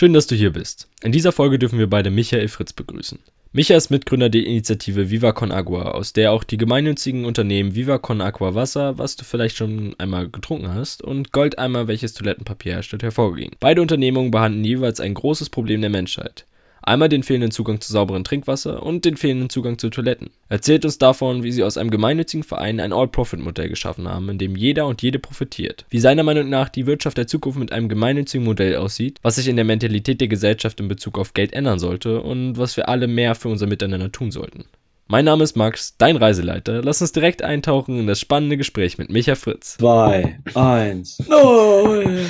[0.00, 0.88] Schön, dass du hier bist.
[1.02, 3.18] In dieser Folge dürfen wir beide Michael Fritz begrüßen.
[3.52, 7.98] Michael ist Mitgründer der Initiative Viva Con Agua, aus der auch die gemeinnützigen Unternehmen Viva
[7.98, 13.02] Con Agua Wasser, was du vielleicht schon einmal getrunken hast, und Goldeimer, welches Toilettenpapier herstellt,
[13.02, 13.56] hervorgingen.
[13.60, 16.46] Beide Unternehmungen behandeln jeweils ein großes Problem der Menschheit.
[16.82, 20.30] Einmal den fehlenden Zugang zu sauberem Trinkwasser und den fehlenden Zugang zu Toiletten.
[20.48, 24.56] Erzählt uns davon, wie sie aus einem gemeinnützigen Verein ein All-Profit-Modell geschaffen haben, in dem
[24.56, 25.84] jeder und jede profitiert.
[25.90, 29.48] Wie seiner Meinung nach die Wirtschaft der Zukunft mit einem gemeinnützigen Modell aussieht, was sich
[29.48, 33.06] in der Mentalität der Gesellschaft in Bezug auf Geld ändern sollte und was wir alle
[33.06, 34.64] mehr für unser Miteinander tun sollten.
[35.10, 36.82] Mein Name ist Max, dein Reiseleiter.
[36.82, 39.76] Lass uns direkt eintauchen in das spannende Gespräch mit Micha Fritz.
[39.76, 42.24] Zwei, eins, null.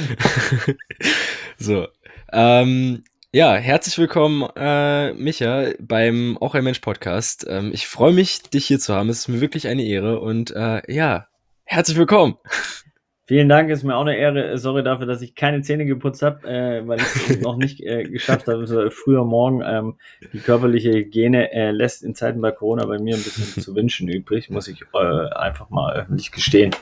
[1.58, 1.88] so,
[2.32, 3.02] ähm,
[3.32, 7.46] ja, herzlich willkommen, äh, Micha, beim Auch ein Mensch Podcast.
[7.48, 9.08] Ähm, ich freue mich, dich hier zu haben.
[9.08, 11.28] Es ist mir wirklich eine Ehre und äh, ja,
[11.64, 12.38] herzlich willkommen.
[13.26, 14.58] Vielen Dank, ist mir auch eine Ehre.
[14.58, 18.02] Sorry dafür, dass ich keine Zähne geputzt habe, äh, weil ich es noch nicht äh,
[18.02, 18.90] geschafft habe.
[18.90, 19.62] Früher morgen.
[19.64, 19.98] Ähm,
[20.32, 24.08] die körperliche Hygiene äh, lässt in Zeiten bei Corona bei mir ein bisschen zu wünschen
[24.08, 26.74] übrig, muss ich äh, einfach mal öffentlich gestehen.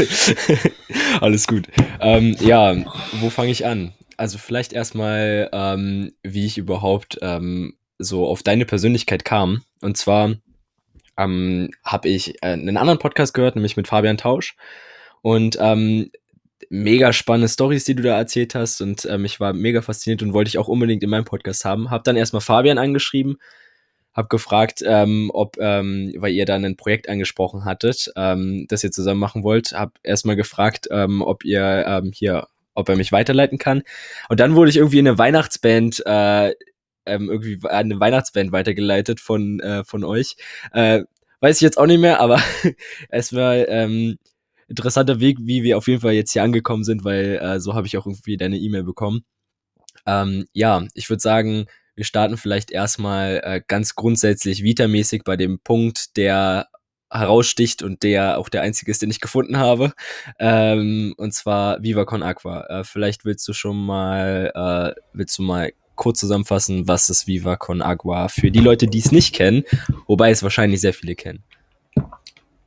[1.20, 1.66] Alles gut.
[2.00, 2.74] Ähm, ja,
[3.20, 3.92] wo fange ich an?
[4.20, 9.62] Also vielleicht erstmal, ähm, wie ich überhaupt ähm, so auf deine Persönlichkeit kam.
[9.80, 10.34] Und zwar
[11.16, 14.56] ähm, habe ich äh, einen anderen Podcast gehört, nämlich mit Fabian Tausch.
[15.22, 16.10] Und ähm,
[16.68, 18.82] mega spannende Stories, die du da erzählt hast.
[18.82, 21.90] Und ähm, ich war mega fasziniert und wollte ich auch unbedingt in meinem Podcast haben.
[21.90, 23.38] Hab dann erstmal Fabian angeschrieben,
[24.12, 28.92] hab gefragt, ähm, ob, ähm, weil ihr dann ein Projekt angesprochen hattet, ähm, das ihr
[28.92, 33.58] zusammen machen wollt, hab erstmal gefragt, ähm, ob ihr ähm, hier ob er mich weiterleiten
[33.58, 33.82] kann.
[34.28, 36.54] Und dann wurde ich irgendwie in eine Weihnachtsband, äh,
[37.06, 40.36] ähm, irgendwie eine Weihnachtsband weitergeleitet von, äh, von euch.
[40.72, 41.02] Äh,
[41.40, 42.40] weiß ich jetzt auch nicht mehr, aber
[43.08, 44.18] es war ähm,
[44.68, 47.86] interessanter Weg, wie wir auf jeden Fall jetzt hier angekommen sind, weil äh, so habe
[47.86, 49.24] ich auch irgendwie deine E-Mail bekommen.
[50.06, 55.58] Ähm, ja, ich würde sagen, wir starten vielleicht erstmal äh, ganz grundsätzlich vitamäßig bei dem
[55.58, 56.68] Punkt, der
[57.10, 59.92] heraussticht und der auch der einzige ist, den ich gefunden habe.
[60.38, 62.66] Ähm, und zwar Viva Con Aqua.
[62.68, 64.52] Äh, vielleicht willst du schon mal,
[64.94, 69.00] äh, willst du mal kurz zusammenfassen, was ist Viva Con Agua für die Leute, die
[69.00, 69.64] es nicht kennen,
[70.06, 71.42] wobei es wahrscheinlich sehr viele kennen.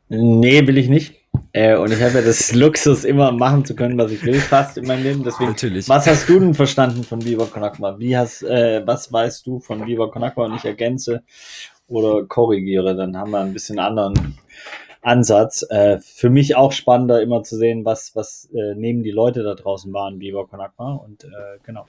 [0.07, 1.16] Nee, will ich nicht.
[1.51, 4.78] Äh, und ich habe ja das Luxus, immer machen zu können, was ich will, fast
[4.78, 5.23] in meinem Leben.
[5.23, 5.90] Deswegen, Natürlich.
[5.90, 7.97] was hast du denn verstanden von Viva Con Agua?
[7.97, 10.46] Wie hast, äh, was weißt du von Viva Con Agua?
[10.46, 11.23] Und ich ergänze
[11.93, 14.37] oder korrigiere, dann haben wir ein bisschen anderen
[15.01, 15.65] Ansatz.
[15.69, 19.55] Äh, für mich auch spannender, immer zu sehen, was, was äh, neben die Leute da
[19.55, 20.93] draußen waren, Viva Con Agua.
[20.95, 21.27] Und äh,
[21.63, 21.85] genau.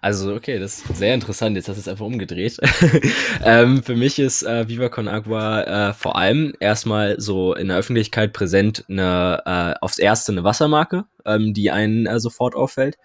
[0.00, 1.56] Also, okay, das ist sehr interessant.
[1.56, 2.58] Jetzt hast du es einfach umgedreht.
[3.44, 7.76] ähm, für mich ist äh, Viva Con Agua äh, vor allem erstmal so in der
[7.76, 12.96] Öffentlichkeit präsent eine, äh, aufs erste eine Wassermarke, ähm, die einen äh, sofort auffällt.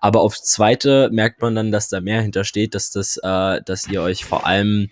[0.00, 4.02] Aber aufs zweite merkt man dann, dass da mehr hintersteht, dass das, äh, dass ihr
[4.02, 4.88] euch vor allem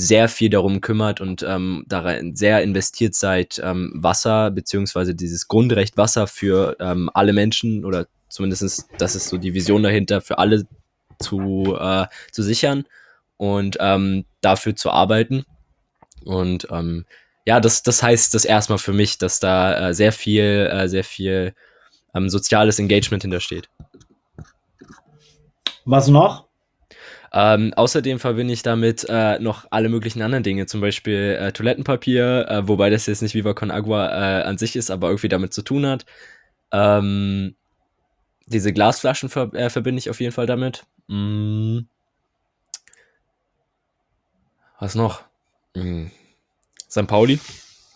[0.00, 5.96] sehr viel darum kümmert und ähm, darin sehr investiert seid, ähm, Wasser beziehungsweise dieses Grundrecht
[5.96, 10.64] Wasser für ähm, alle Menschen oder zumindest das ist so die Vision dahinter, für alle
[11.18, 12.84] zu, äh, zu sichern
[13.36, 15.44] und ähm, dafür zu arbeiten.
[16.24, 17.04] Und ähm,
[17.46, 21.04] ja, das, das heißt das erstmal für mich, dass da äh, sehr viel, äh, sehr
[21.04, 21.54] viel
[22.14, 23.68] ähm, soziales Engagement hintersteht.
[25.84, 26.47] Was noch?
[27.32, 32.48] Ähm, außerdem verbinde ich damit äh, noch alle möglichen anderen Dinge, zum Beispiel äh, Toilettenpapier,
[32.48, 35.52] äh, wobei das jetzt nicht Viva Con Agua äh, an sich ist, aber irgendwie damit
[35.52, 36.06] zu tun hat.
[36.72, 37.54] Ähm,
[38.46, 40.86] diese Glasflaschen ver äh, verbinde ich auf jeden Fall damit.
[41.08, 41.80] Mm.
[44.80, 45.22] Was noch?
[45.74, 46.06] Mm.
[46.88, 47.06] St.
[47.06, 47.38] Pauli.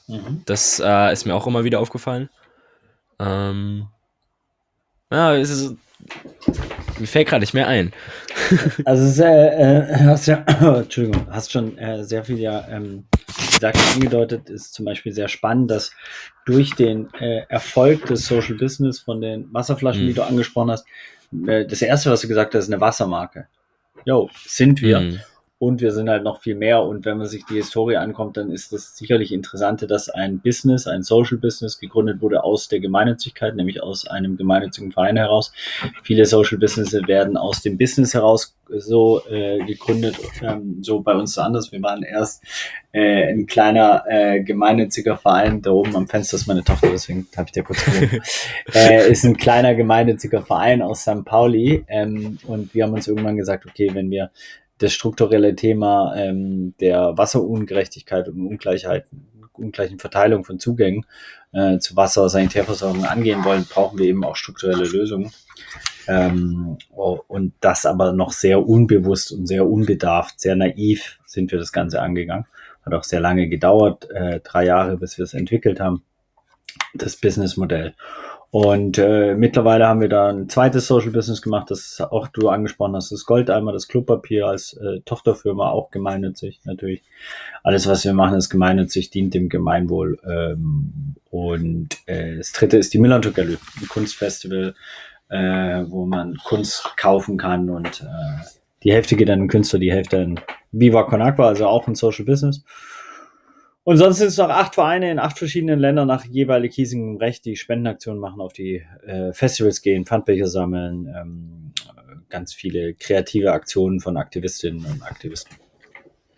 [0.09, 0.43] Mhm.
[0.45, 2.29] Das äh, ist mir auch immer wieder aufgefallen.
[3.19, 3.87] Ähm,
[5.11, 5.77] ja, es ist
[7.03, 7.93] mir fällt gerade nicht mehr ein.
[8.85, 10.45] also es, äh, hast ja,
[10.81, 13.05] Entschuldigung, hast schon äh, sehr viel ja ähm,
[13.55, 15.93] gesagt angedeutet, ist zum Beispiel sehr spannend, dass
[16.47, 20.09] durch den äh, Erfolg des Social Business von den Wasserflaschen, mhm.
[20.09, 20.87] die du angesprochen hast,
[21.47, 23.47] äh, das erste, was du gesagt hast, ist eine Wassermarke.
[24.05, 25.01] Jo, sind wir.
[25.01, 25.21] Mhm
[25.63, 26.83] und wir sind halt noch viel mehr.
[26.83, 30.89] Und wenn man sich die Historie ankommt, dann ist das sicherlich Interessante, dass ein Business,
[30.89, 35.53] ein Social Business gegründet wurde aus der Gemeinnützigkeit, nämlich aus einem gemeinnützigen Verein heraus.
[36.03, 41.35] Viele Social Businesses werden aus dem Business heraus so äh, gegründet, ähm, so bei uns
[41.35, 41.71] so anders.
[41.71, 42.43] Wir waren erst
[42.91, 47.47] äh, ein kleiner äh, gemeinnütziger Verein, da oben am Fenster ist meine Tochter, deswegen habe
[47.47, 47.85] ich dir kurz
[48.75, 51.25] äh, ist ein kleiner gemeinnütziger Verein aus St.
[51.25, 54.31] Pauli ähm, und wir haben uns irgendwann gesagt, okay, wenn wir
[54.83, 59.07] das strukturelle Thema ähm, der Wasserungerechtigkeit und Ungleichheit,
[59.53, 61.07] ungleichen Verteilung von Zugängen
[61.53, 65.31] äh, zu Wasser, Sanitärversorgung angehen wollen, brauchen wir eben auch strukturelle Lösungen.
[66.09, 71.73] Ähm, und das aber noch sehr unbewusst und sehr unbedarft, sehr naiv sind wir das
[71.73, 72.47] Ganze angegangen.
[72.85, 76.03] Hat auch sehr lange gedauert, äh, drei Jahre, bis wir es entwickelt haben,
[76.95, 77.95] das Businessmodell.
[78.53, 82.95] Und äh, mittlerweile haben wir da ein zweites Social Business gemacht, das auch du angesprochen
[82.95, 87.03] hast, das Goldeimer, das Klopapier als äh, Tochterfirma, auch gemeinnützig natürlich.
[87.63, 90.19] Alles, was wir machen, ist gemeinnützig, dient dem Gemeinwohl.
[90.31, 94.75] Ähm, und äh, das dritte ist die Millantor Gallery, ein Kunstfestival,
[95.31, 98.45] äh, wo man Kunst kaufen kann und äh,
[98.83, 100.41] die Hälfte geht an den Künstler, die Hälfte an
[100.73, 102.63] Viva Con Agua, also auch ein Social Business.
[103.85, 107.45] Und sonst sind es noch acht Vereine in acht verschiedenen Ländern nach jeweilig hiesigem Recht,
[107.45, 111.73] die Spendenaktionen machen, auf die äh, Festivals gehen, Pfandbecher sammeln, ähm,
[112.29, 115.57] ganz viele kreative Aktionen von Aktivistinnen und Aktivisten.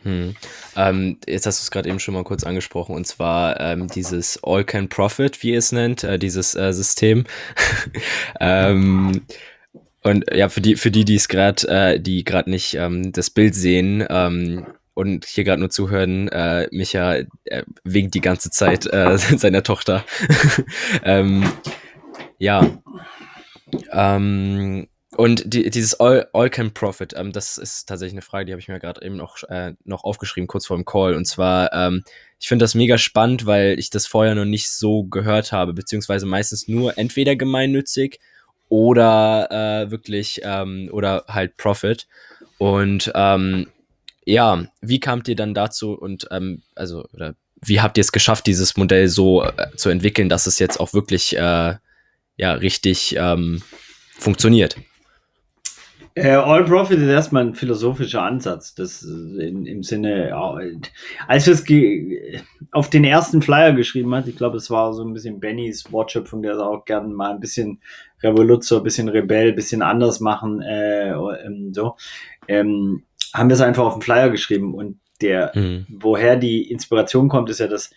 [0.05, 0.35] Hm.
[0.77, 4.39] Ähm, jetzt hast du es gerade eben schon mal kurz angesprochen, und zwar ähm, dieses
[4.43, 7.25] All Can Profit, wie ihr es nennt, äh, dieses äh, System.
[8.41, 9.23] ähm,
[10.03, 13.31] und ja, für die, für die, die es gerade, äh, die gerade nicht ähm, das
[13.31, 18.87] Bild sehen, ähm, und hier gerade nur zuhören, äh, Micha äh, winkt die ganze Zeit
[18.87, 20.05] äh, seiner Tochter.
[21.05, 21.45] ähm,
[22.39, 22.79] ja.
[23.91, 24.87] Ähm,
[25.17, 28.61] und die, dieses All, All Can Profit, ähm, das ist tatsächlich eine Frage, die habe
[28.61, 31.15] ich mir gerade eben noch, äh, noch aufgeschrieben, kurz vor dem Call.
[31.15, 32.05] Und zwar, ähm,
[32.41, 36.27] ich finde das mega spannend, weil ich das vorher noch nicht so gehört habe, beziehungsweise
[36.27, 38.21] meistens nur entweder gemeinnützig
[38.69, 42.07] oder äh, wirklich ähm, oder halt Profit.
[42.59, 43.69] Und ähm,
[44.25, 47.35] ja, wie kamt ihr dann dazu und ähm, also oder
[47.67, 50.93] wie habt ihr es geschafft, dieses Modell so äh, zu entwickeln, dass es jetzt auch
[50.93, 51.75] wirklich äh,
[52.37, 53.63] ja richtig ähm,
[54.19, 54.77] funktioniert?
[56.17, 58.75] Äh, All Profit ist erstmal ein philosophischer Ansatz.
[58.75, 60.33] Das äh, in, im Sinne,
[61.27, 61.65] als es
[62.71, 66.43] auf den ersten Flyer geschrieben hat, ich glaube, es war so ein bisschen Bennys Wortschöpfung,
[66.43, 67.81] der auch gerne mal ein bisschen
[68.23, 71.97] Revoluzer, ein bisschen Rebell, bisschen anders machen, äh, ähm, so.
[72.47, 73.03] Ähm,
[73.35, 75.87] haben wir es einfach auf den Flyer geschrieben und der, mhm.
[75.89, 77.91] woher die Inspiration kommt, ist ja, dass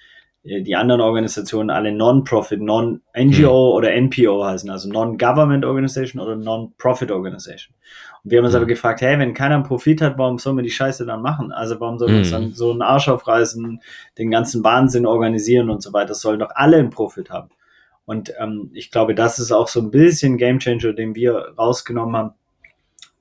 [0.44, 3.76] äh, die anderen Organisationen alle Non-Profit, Non-NGO mhm.
[3.76, 7.76] oder NPO heißen, also Non-Government Organization oder Non-Profit Organization.
[8.24, 8.58] Und wir haben uns mhm.
[8.58, 11.52] aber gefragt, hey, wenn keiner einen Profit hat, warum soll man die Scheiße dann machen?
[11.52, 12.34] Also warum soll man uns mhm.
[12.34, 13.80] dann so einen Arsch aufreißen,
[14.18, 16.10] den ganzen Wahnsinn organisieren und so weiter?
[16.10, 17.50] Das sollen doch alle einen Profit haben.
[18.06, 22.16] Und ähm, ich glaube, das ist auch so ein bisschen Game Changer, den wir rausgenommen
[22.16, 22.34] haben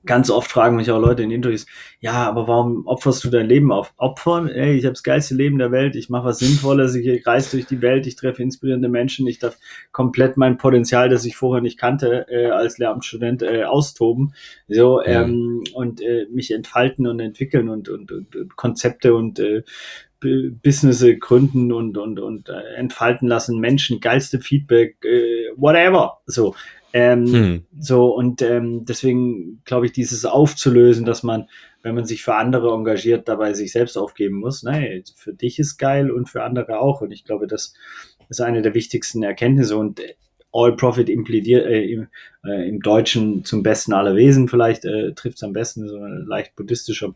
[0.07, 1.67] ganz oft fragen mich auch Leute in Interviews,
[1.99, 3.93] ja, aber warum opferst du dein Leben auf?
[3.97, 4.49] Opfern?
[4.49, 7.67] Ey, ich habe das geilste Leben der Welt, ich mache was Sinnvolles, ich reise durch
[7.67, 9.57] die Welt, ich treffe inspirierende Menschen, ich darf
[9.91, 14.33] komplett mein Potenzial, das ich vorher nicht kannte, äh, als Lehramtsstudent äh, austoben
[14.67, 15.23] so ja.
[15.23, 19.63] ähm, und äh, mich entfalten und entwickeln und, und, und, und Konzepte und äh,
[20.19, 26.21] Business gründen und, und, und äh, entfalten lassen, Menschen, geilste Feedback, äh, whatever.
[26.25, 26.55] So,
[26.93, 27.65] ähm, hm.
[27.79, 31.47] So, und ähm, deswegen glaube ich, dieses aufzulösen, dass man,
[31.83, 34.63] wenn man sich für andere engagiert, dabei sich selbst aufgeben muss.
[34.63, 37.01] Nein, für dich ist geil und für andere auch.
[37.01, 37.73] Und ich glaube, das
[38.29, 39.77] ist eine der wichtigsten Erkenntnisse.
[39.77, 40.01] Und
[40.53, 42.07] All Profit impliziert äh, im,
[42.45, 46.25] äh, im Deutschen zum Besten aller Wesen vielleicht, äh, trifft es am besten, so ein
[46.25, 47.13] leicht buddhistischer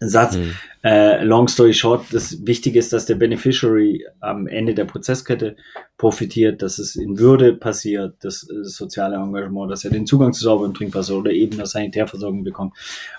[0.00, 0.36] Satz.
[0.36, 0.54] Mhm.
[0.82, 5.56] Äh, long story short, das Wichtige ist, dass der Beneficiary am Ende der Prozesskette
[5.98, 10.44] profitiert, dass es in Würde passiert, das, das soziale Engagement, dass er den Zugang zu
[10.44, 12.74] sauberem Trinkwasser oder eben der Sanitärversorgung bekommt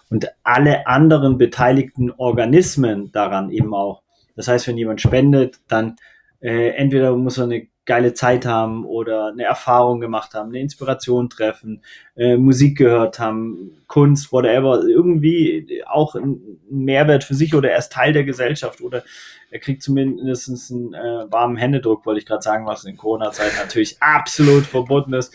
[0.10, 4.02] und alle anderen beteiligten Organismen daran eben auch.
[4.36, 5.98] Das heißt, wenn jemand spendet, dann
[6.40, 11.30] äh, entweder muss er eine geile Zeit haben oder eine Erfahrung gemacht haben, eine Inspiration
[11.30, 11.82] treffen,
[12.16, 17.92] äh, Musik gehört haben, Kunst, whatever, irgendwie auch ein Mehrwert für sich oder er ist
[17.92, 19.04] Teil der Gesellschaft oder
[19.50, 23.98] er kriegt zumindest einen äh, warmen Händedruck, wollte ich gerade sagen, was in Corona-Zeit natürlich
[24.02, 25.34] absolut verboten ist.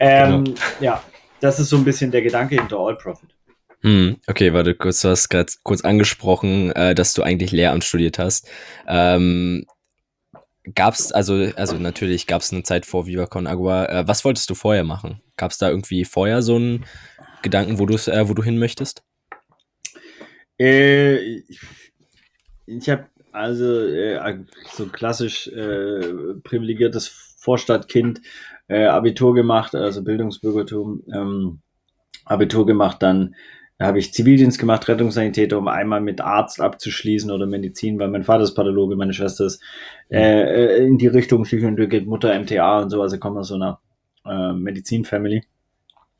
[0.00, 0.56] Ähm, genau.
[0.80, 1.02] Ja,
[1.40, 3.30] das ist so ein bisschen der Gedanke hinter All Profit.
[3.82, 8.18] Hm, okay, warte, kurz, du hast gerade kurz angesprochen, äh, dass du eigentlich Lehramt studiert
[8.18, 8.48] hast.
[8.88, 9.66] Ähm,
[10.74, 13.86] Gab's, also, also natürlich gab es eine Zeit vor Viva Con Agua.
[13.86, 15.20] Äh, was wolltest du vorher machen?
[15.36, 16.86] Gab es da irgendwie vorher so einen
[17.42, 19.02] Gedanken, wo, äh, wo du hin möchtest?
[20.58, 21.60] Äh, ich
[22.66, 24.38] ich habe also äh,
[24.72, 28.22] so klassisch äh, privilegiertes Vorstadtkind,
[28.68, 31.60] äh, Abitur gemacht, also Bildungsbürgertum, ähm,
[32.24, 33.34] Abitur gemacht, dann
[33.78, 38.22] da habe ich Zivildienst gemacht, Rettungssanitäter, um einmal mit Arzt abzuschließen oder Medizin, weil mein
[38.22, 39.60] Vater ist Pathologe, meine Schwester ist
[40.10, 43.80] äh, äh in die Richtung Psychoentwickelt, Mutter MTA und so, also komme aus so einer
[44.24, 45.42] äh, Medizin-Family.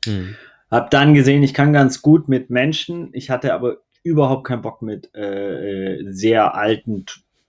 [0.03, 0.35] Hm.
[0.69, 4.81] Hab dann gesehen, ich kann ganz gut mit Menschen, ich hatte aber überhaupt keinen Bock
[4.81, 7.05] mit äh, äh sehr alten,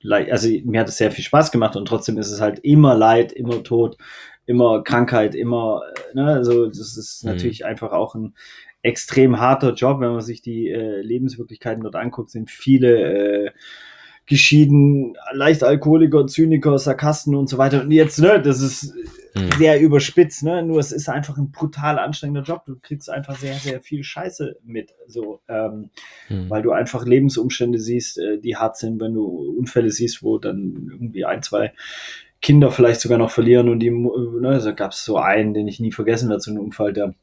[0.08, 3.32] also mir hat es sehr viel Spaß gemacht und trotzdem ist es halt immer Leid,
[3.32, 3.96] immer Tod,
[4.46, 5.82] immer Krankheit, immer,
[6.14, 7.32] ne, also das ist mhm.
[7.32, 8.34] natürlich einfach auch ein
[8.82, 13.50] extrem harter Job, wenn man sich die äh, Lebenswirklichkeiten dort anguckt, sind viele äh,
[14.26, 17.82] geschieden, leicht Alkoholiker, Zyniker, Sarkasten und so weiter.
[17.82, 18.92] Und jetzt, ne, das ist
[19.34, 19.50] hm.
[19.56, 20.64] sehr überspitzt, ne?
[20.64, 22.64] Nur es ist einfach ein brutal anstrengender Job.
[22.66, 25.90] Du kriegst einfach sehr, sehr viel Scheiße mit, so, ähm,
[26.26, 26.50] hm.
[26.50, 29.24] weil du einfach Lebensumstände siehst, äh, die hart sind, wenn du
[29.58, 31.72] Unfälle siehst, wo dann irgendwie ein, zwei
[32.42, 35.80] Kinder vielleicht sogar noch verlieren und die, ne, da gab es so einen, den ich
[35.80, 37.14] nie vergessen werde, so einen Unfall, der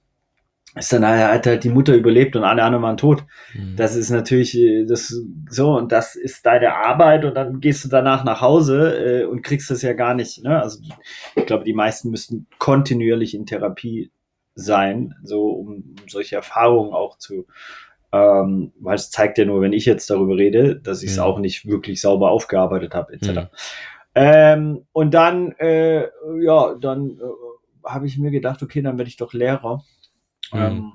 [0.75, 3.25] ist dann hat halt die Mutter überlebt und alle anderen waren tot.
[3.53, 3.75] Mhm.
[3.75, 5.15] Das ist natürlich äh, das
[5.49, 9.43] so und das ist deine Arbeit und dann gehst du danach nach Hause äh, und
[9.43, 10.43] kriegst das ja gar nicht.
[10.43, 10.59] Ne?
[10.61, 10.79] Also
[11.35, 14.11] ich glaube, die meisten müssten kontinuierlich in Therapie
[14.55, 17.45] sein, so um solche Erfahrungen auch zu,
[18.11, 21.23] ähm, weil es zeigt ja nur, wenn ich jetzt darüber rede, dass ich es mhm.
[21.23, 23.27] auch nicht wirklich sauber aufgearbeitet habe, etc.
[23.27, 23.47] Mhm.
[24.15, 26.07] Ähm, und dann, äh,
[26.41, 29.83] ja, dann äh, habe ich mir gedacht, okay, dann werde ich doch Lehrer
[30.53, 30.62] Mhm.
[30.62, 30.93] Ähm,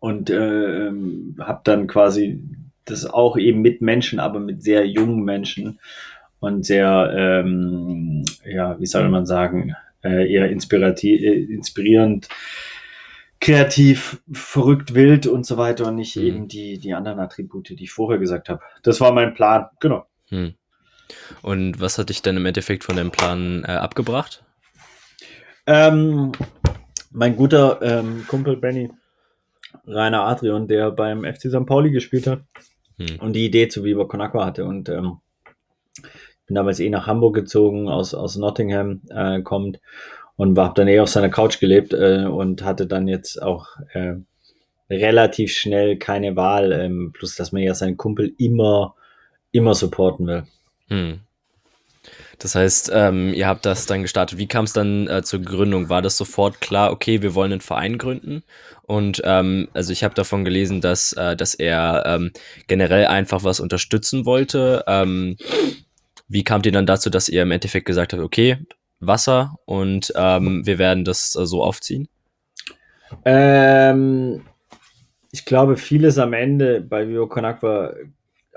[0.00, 2.42] und äh, ähm, habe dann quasi
[2.84, 5.80] das auch eben mit Menschen, aber mit sehr jungen Menschen
[6.38, 12.28] und sehr, ähm, ja, wie soll man sagen, äh, eher inspirativ, äh, inspirierend,
[13.40, 16.22] kreativ, verrückt, wild und so weiter und nicht mhm.
[16.22, 18.60] eben die, die anderen Attribute, die ich vorher gesagt habe.
[18.82, 20.06] Das war mein Plan, genau.
[20.30, 20.54] Mhm.
[21.42, 24.44] Und was hat dich denn im Endeffekt von dem Plan äh, abgebracht?
[25.66, 26.32] Ähm,
[27.16, 28.90] mein guter ähm, Kumpel Benny,
[29.86, 31.64] Rainer Adrian, der beim FC St.
[31.64, 32.40] Pauli gespielt hat
[32.98, 33.20] hm.
[33.20, 34.66] und die Idee zu Viva Con Aqua hatte.
[34.66, 35.16] Und ähm,
[36.46, 39.80] bin damals eh nach Hamburg gezogen, aus, aus Nottingham äh, kommt
[40.36, 44.16] und habe dann eh auf seiner Couch gelebt äh, und hatte dann jetzt auch äh,
[44.90, 48.94] relativ schnell keine Wahl, ähm, plus dass man ja seinen Kumpel immer,
[49.52, 50.44] immer supporten will.
[50.88, 51.20] Hm.
[52.38, 54.38] Das heißt, ähm, ihr habt das dann gestartet.
[54.38, 55.88] Wie kam es dann äh, zur Gründung?
[55.88, 58.42] War das sofort klar, okay, wir wollen einen Verein gründen?
[58.82, 62.32] Und ähm, also ich habe davon gelesen, dass, äh, dass er ähm,
[62.66, 64.84] generell einfach was unterstützen wollte.
[64.86, 65.36] Ähm,
[66.28, 68.58] wie kamt ihr dann dazu, dass ihr im Endeffekt gesagt habt, okay,
[69.00, 72.08] Wasser und ähm, wir werden das äh, so aufziehen?
[73.24, 74.42] Ähm,
[75.32, 77.94] ich glaube, vieles am Ende bei Vivo Aqua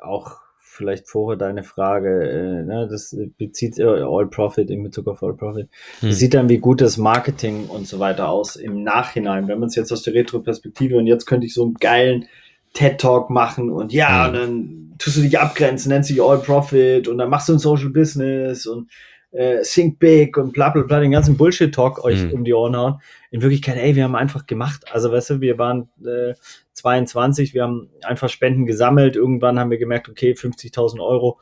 [0.02, 0.38] auch
[0.80, 5.34] vielleicht vorher deine Frage, äh, ne, das bezieht äh, All Profit in Bezug auf All
[5.34, 5.68] Profit.
[6.00, 6.10] Hm.
[6.10, 9.50] Das sieht dann, wie gut das Marketing und so weiter aus im Nachhinein.
[9.50, 12.26] Wenn man es jetzt aus der Retro-Perspektive und jetzt könnte ich so einen geilen
[12.74, 14.28] TED-Talk machen und ja, hm.
[14.28, 17.60] und dann tust du dich abgrenzen, nennst dich All Profit und dann machst du ein
[17.60, 18.90] Social Business und
[19.32, 22.34] äh, Think Big und bla bla bla, den ganzen Bullshit-Talk euch mhm.
[22.34, 23.02] um die Ohren hauen.
[23.32, 24.86] In Wirklichkeit, ey, wir haben einfach gemacht.
[24.92, 26.34] Also, weißt du, wir waren äh,
[26.74, 29.16] 22, wir haben einfach Spenden gesammelt.
[29.16, 31.40] Irgendwann haben wir gemerkt, okay, 50.000 Euro,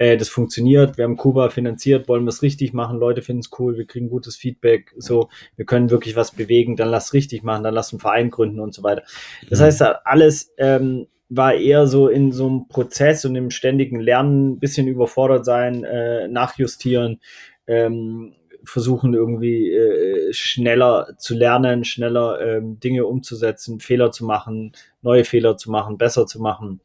[0.00, 0.98] äh, das funktioniert.
[0.98, 2.98] Wir haben Kuba finanziert, wollen wir es richtig machen.
[2.98, 4.94] Leute finden es cool, wir kriegen gutes Feedback.
[4.96, 6.76] So, wir können wirklich was bewegen.
[6.76, 9.02] Dann lass richtig machen, dann lass einen Verein gründen und so weiter.
[9.48, 9.64] Das mhm.
[9.64, 14.88] heißt, alles ähm, war eher so in so einem Prozess und im ständigen Lernen, bisschen
[14.88, 17.20] überfordert sein, äh, nachjustieren,
[17.68, 18.34] ähm,
[18.64, 24.72] versuchen irgendwie äh, schneller zu lernen, schneller ähm, Dinge umzusetzen, Fehler zu machen,
[25.02, 26.80] neue Fehler zu machen, besser zu machen.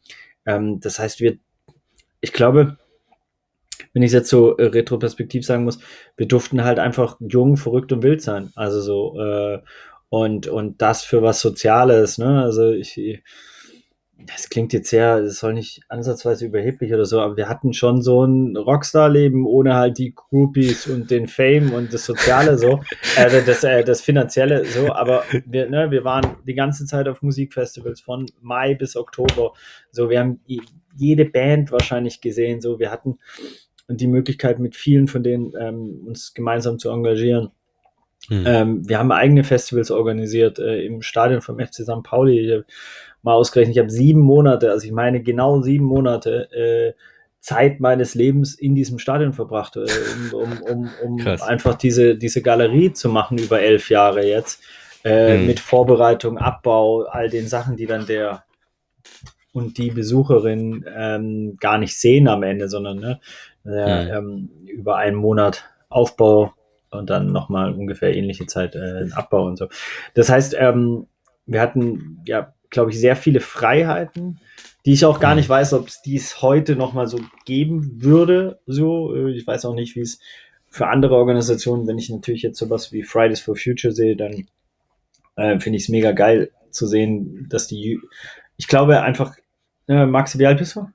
[0.46, 1.38] Ähm, das heißt, wir,
[2.22, 2.78] ich glaube,
[3.94, 5.80] wenn ich es jetzt so äh, retroperspektiv sagen muss,
[6.18, 8.52] wir durften halt einfach jung, verrückt und wild sein.
[8.56, 9.60] Also so, äh,
[10.10, 12.44] und, und das für was Soziales, ne?
[12.44, 13.24] Also ich,
[14.18, 18.02] das klingt jetzt sehr, das soll nicht ansatzweise überheblich oder so, aber wir hatten schon
[18.02, 22.82] so ein Rockstar-Leben ohne halt die Groupies und den Fame und das Soziale so,
[23.18, 27.22] äh, das, äh, das Finanzielle so, aber wir, ne, wir waren die ganze Zeit auf
[27.22, 29.54] Musikfestivals von Mai bis Oktober,
[29.92, 30.40] so, wir haben
[30.96, 33.20] jede Band wahrscheinlich gesehen, so, wir hatten
[33.88, 37.52] die Möglichkeit mit vielen von denen ähm, uns gemeinsam zu engagieren.
[38.28, 38.44] Hm.
[38.48, 42.02] Ähm, wir haben eigene Festivals organisiert äh, im Stadion vom FC St.
[42.04, 42.64] Pauli
[43.26, 46.94] mal ausgerechnet, ich habe sieben Monate, also ich meine genau sieben Monate äh,
[47.40, 49.86] Zeit meines Lebens in diesem Stadion verbracht, äh,
[50.32, 54.64] um, um, um, um einfach diese, diese Galerie zu machen über elf Jahre jetzt,
[55.04, 55.48] äh, mhm.
[55.48, 58.44] mit Vorbereitung, Abbau, all den Sachen, die dann der
[59.54, 63.20] und die Besucherin ähm, gar nicht sehen am Ende, sondern ne,
[63.66, 66.54] äh, ähm, über einen Monat Aufbau
[66.92, 69.68] und dann nochmal ungefähr ähnliche Zeit äh, Abbau und so.
[70.14, 71.08] Das heißt, ähm,
[71.46, 74.40] wir hatten ja glaube ich, sehr viele Freiheiten,
[74.86, 78.60] die ich auch gar nicht weiß, ob es dies heute noch mal so geben würde.
[78.68, 80.20] So, äh, ich weiß auch nicht, wie es
[80.68, 84.46] für andere Organisationen, wenn ich natürlich jetzt sowas wie Fridays for Future sehe, dann
[85.38, 88.00] äh, finde ich es mega geil zu sehen, dass die,
[88.58, 89.36] ich glaube einfach,
[89.88, 90.90] äh, Max, wie alt bist du?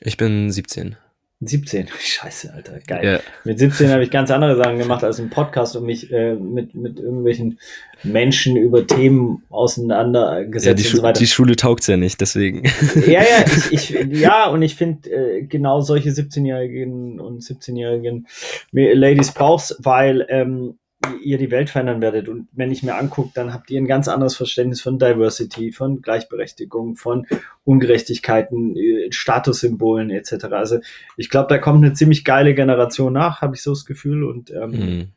[0.00, 0.96] Ich bin 17.
[1.42, 3.04] 17, scheiße, Alter, geil.
[3.04, 3.20] Ja.
[3.44, 6.74] Mit 17 habe ich ganz andere Sachen gemacht als im Podcast und mich äh, mit,
[6.74, 7.58] mit irgendwelchen
[8.02, 11.18] Menschen über Themen auseinandergesetzt ja, die und so weiter.
[11.18, 12.64] Die Schule taugt ja nicht, deswegen.
[13.06, 18.26] Ja, ja, ich, ich ja, und ich finde äh, genau solche 17-Jährigen und 17-Jährigen
[18.72, 20.78] Ladies brauchst, weil ähm,
[21.22, 22.28] ihr die Welt verändern werdet.
[22.28, 26.02] Und wenn ich mir angucke, dann habt ihr ein ganz anderes Verständnis von Diversity, von
[26.02, 27.26] Gleichberechtigung, von
[27.64, 30.46] Ungerechtigkeiten, äh, Statussymbolen etc.
[30.50, 30.78] Also
[31.16, 34.24] ich glaube, da kommt eine ziemlich geile Generation nach, habe ich so das Gefühl.
[34.24, 35.08] Und ähm, mhm.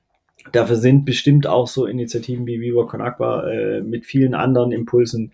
[0.51, 5.33] dafür sind bestimmt auch so Initiativen wie Viva Con Agua äh, mit vielen anderen Impulsen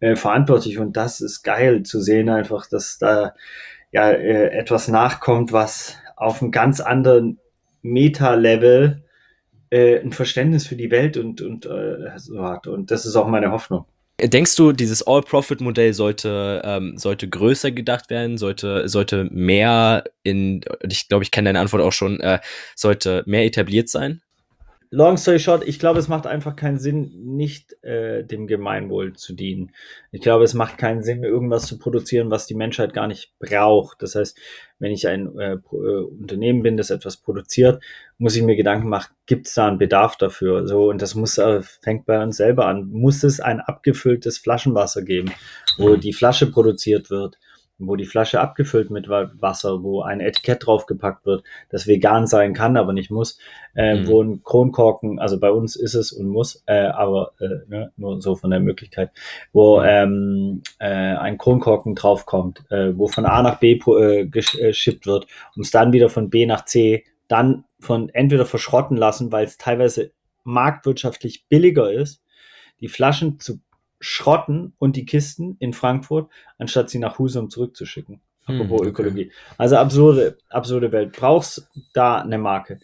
[0.00, 0.78] äh, verantwortlich.
[0.78, 3.34] Und das ist geil zu sehen, einfach, dass da
[3.92, 7.38] ja äh, etwas nachkommt, was auf einem ganz anderen
[7.82, 9.05] Meta-Level
[9.76, 12.66] äh, ein Verständnis für die Welt und, und äh, so hat.
[12.66, 13.84] Und das ist auch meine Hoffnung.
[14.18, 21.08] Denkst du, dieses All-Profit-Modell sollte, ähm, sollte größer gedacht werden, sollte, sollte mehr in, ich
[21.08, 22.38] glaube, ich kenne deine Antwort auch schon, äh,
[22.74, 24.22] sollte mehr etabliert sein?
[24.96, 29.34] Long story short, ich glaube, es macht einfach keinen Sinn, nicht äh, dem Gemeinwohl zu
[29.34, 29.72] dienen.
[30.10, 34.02] Ich glaube, es macht keinen Sinn, irgendwas zu produzieren, was die Menschheit gar nicht braucht.
[34.02, 34.38] Das heißt,
[34.78, 37.82] wenn ich ein äh, äh Unternehmen bin, das etwas produziert,
[38.16, 40.66] muss ich mir Gedanken machen, gibt es da einen Bedarf dafür?
[40.66, 42.88] So, und das muss, äh, fängt bei uns selber an.
[42.88, 45.30] Muss es ein abgefülltes Flaschenwasser geben,
[45.76, 47.38] wo die Flasche produziert wird?
[47.78, 52.76] Wo die Flasche abgefüllt mit Wasser, wo ein Etikett draufgepackt wird, das vegan sein kann,
[52.76, 53.38] aber nicht muss,
[53.74, 54.06] äh, mhm.
[54.06, 58.20] wo ein Kronkorken, also bei uns ist es und muss, äh, aber äh, ne, nur
[58.22, 59.10] so von der Möglichkeit,
[59.52, 59.86] wo mhm.
[59.86, 65.62] ähm, äh, ein Kronkorken draufkommt, äh, wo von A nach B äh, geschippt wird, um
[65.62, 70.12] es dann wieder von B nach C, dann von entweder verschrotten lassen, weil es teilweise
[70.44, 72.22] marktwirtschaftlich billiger ist,
[72.80, 73.60] die Flaschen zu
[74.00, 78.20] schrotten und die Kisten in Frankfurt, anstatt sie nach Husum zurückzuschicken.
[78.44, 78.90] Hm, Apropos okay.
[78.90, 79.32] Ökologie.
[79.58, 81.12] Also absurde, absurde Welt.
[81.12, 82.78] Brauchst da eine Marke.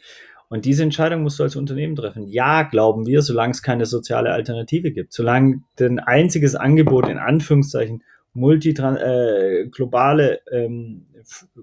[0.49, 2.29] Und diese Entscheidung musst du als Unternehmen treffen.
[2.29, 8.03] Ja, glauben wir, solange es keine soziale Alternative gibt, solange ein einziges Angebot in Anführungszeichen
[8.35, 11.07] multi äh, globale ähm,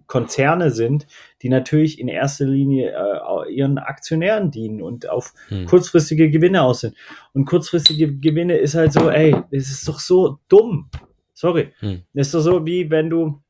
[0.07, 1.07] Konzerne sind,
[1.41, 5.65] die natürlich in erster Linie äh, ihren Aktionären dienen und auf hm.
[5.65, 6.95] kurzfristige Gewinne aus sind.
[7.33, 10.89] Und kurzfristige Gewinne ist halt so, ey, das ist doch so dumm.
[11.33, 11.73] Sorry.
[11.79, 12.03] Hm.
[12.13, 13.41] Das ist doch so, wie wenn du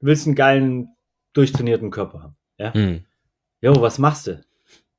[0.00, 0.88] willst einen geilen,
[1.32, 2.36] durchtrainierten Körper haben.
[2.58, 2.74] Ja?
[2.74, 3.04] Hm.
[3.60, 4.40] Jo, was machst du?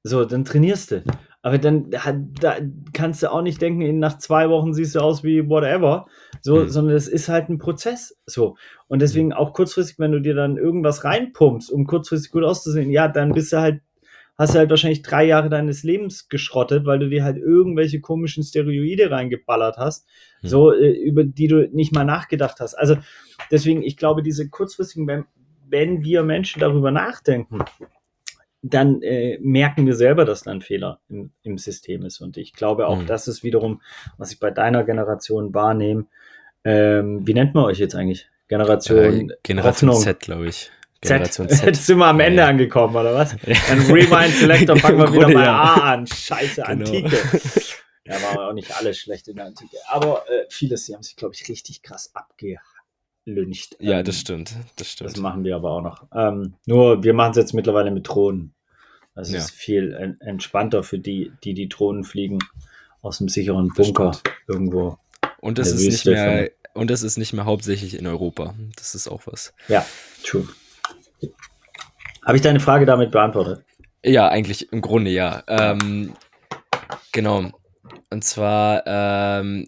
[0.03, 1.03] So, dann trainierst du.
[1.43, 2.57] Aber dann da
[2.93, 6.05] kannst du auch nicht denken, nach zwei Wochen siehst du aus wie whatever,
[6.41, 6.69] so, mhm.
[6.69, 8.15] sondern es ist halt ein Prozess.
[8.27, 8.57] So.
[8.87, 9.33] Und deswegen mhm.
[9.33, 13.51] auch kurzfristig, wenn du dir dann irgendwas reinpumpst, um kurzfristig gut auszusehen, ja, dann bist
[13.53, 13.81] du halt,
[14.37, 18.43] hast du halt wahrscheinlich drei Jahre deines Lebens geschrottet, weil du dir halt irgendwelche komischen
[18.43, 20.07] Steroide reingeballert hast,
[20.43, 20.47] mhm.
[20.47, 22.75] so, äh, über die du nicht mal nachgedacht hast.
[22.75, 22.97] Also
[23.49, 25.25] deswegen, ich glaube, diese kurzfristigen, wenn,
[25.67, 27.63] wenn wir Menschen darüber nachdenken,
[28.61, 32.21] dann äh, merken wir selber, dass da ein Fehler im, im System ist.
[32.21, 33.07] Und ich glaube auch, mhm.
[33.07, 33.81] das ist wiederum,
[34.17, 36.05] was ich bei deiner Generation wahrnehme.
[36.63, 38.29] Ähm, wie nennt man euch jetzt eigentlich?
[38.47, 40.03] Generation, äh, Generation Hoffnung.
[40.03, 40.71] Z, glaube ich.
[41.01, 41.57] Generation Z.
[41.59, 41.65] Z.
[41.65, 42.47] Jetzt sind wir am Ende ja.
[42.47, 43.35] angekommen, oder was?
[43.35, 45.61] Dann Rewind Selector, fangen wir wieder bei ja.
[45.61, 46.07] A an.
[46.07, 46.71] Scheiße, genau.
[46.71, 47.17] Antike.
[48.03, 49.77] Ja, war auch nicht alles schlecht in der Antike.
[49.87, 52.11] Aber äh, vieles, die haben sich, glaube ich, richtig krass
[53.21, 53.77] abgelüncht.
[53.79, 54.55] Ja, ähm, das stimmt.
[54.75, 55.09] Das stimmt.
[55.09, 56.05] Das machen wir aber auch noch.
[56.13, 58.53] Ähm, nur, wir machen es jetzt mittlerweile mit Drohnen.
[59.15, 59.39] Das ja.
[59.39, 62.39] ist viel entspannter für die, die die Drohnen fliegen
[63.01, 64.97] aus dem sicheren Bunker irgendwo.
[65.41, 68.55] Und es ist nicht mehr und es ist nicht mehr hauptsächlich in Europa.
[68.77, 69.53] Das ist auch was.
[69.67, 69.85] Ja,
[70.23, 70.47] true.
[72.25, 73.65] Habe ich deine Frage damit beantwortet?
[74.05, 75.43] Ja, eigentlich im Grunde ja.
[75.47, 76.13] Ähm,
[77.11, 77.51] genau.
[78.09, 79.67] Und zwar, ähm,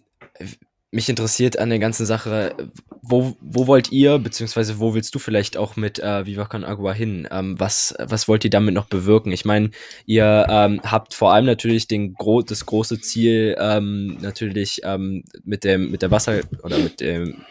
[0.94, 2.54] mich interessiert an der ganzen Sache,
[3.02, 6.92] wo, wo wollt ihr, beziehungsweise wo willst du vielleicht auch mit äh, Viva Con Agua
[6.92, 7.26] hin?
[7.32, 9.32] Ähm, was, was wollt ihr damit noch bewirken?
[9.32, 9.70] Ich meine,
[10.06, 15.64] ihr ähm, habt vor allem natürlich den gro das große Ziel, ähm, natürlich ähm, mit,
[15.64, 17.42] dem, mit der Wasser- oder mit dem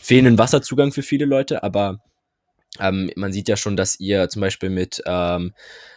[0.00, 2.00] fehlenden Wasserzugang für viele Leute, aber
[2.80, 5.52] ähm, man sieht ja schon, dass ihr zum Beispiel mit, ähm,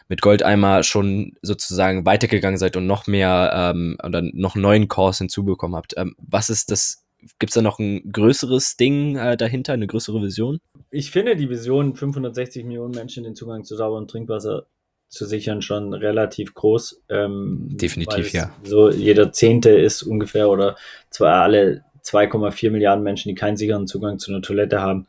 [0.08, 5.76] mit Goldeimer schon sozusagen weitergegangen seid und noch mehr ähm, oder noch neuen Cores hinzubekommen
[5.76, 5.94] habt.
[5.98, 7.04] Ähm, was ist das?
[7.40, 10.60] Gibt es da noch ein größeres Ding äh, dahinter, eine größere Vision?
[10.92, 14.68] Ich finde die Vision, 560 Millionen Menschen den Zugang zu sauberem Trinkwasser
[15.08, 17.02] zu sichern, schon relativ groß.
[17.10, 18.52] Ähm, Definitiv, ja.
[18.64, 20.76] So jeder Zehnte ist ungefähr oder
[21.10, 25.08] zwar alle 2,4 Milliarden Menschen, die keinen sicheren Zugang zu einer Toilette haben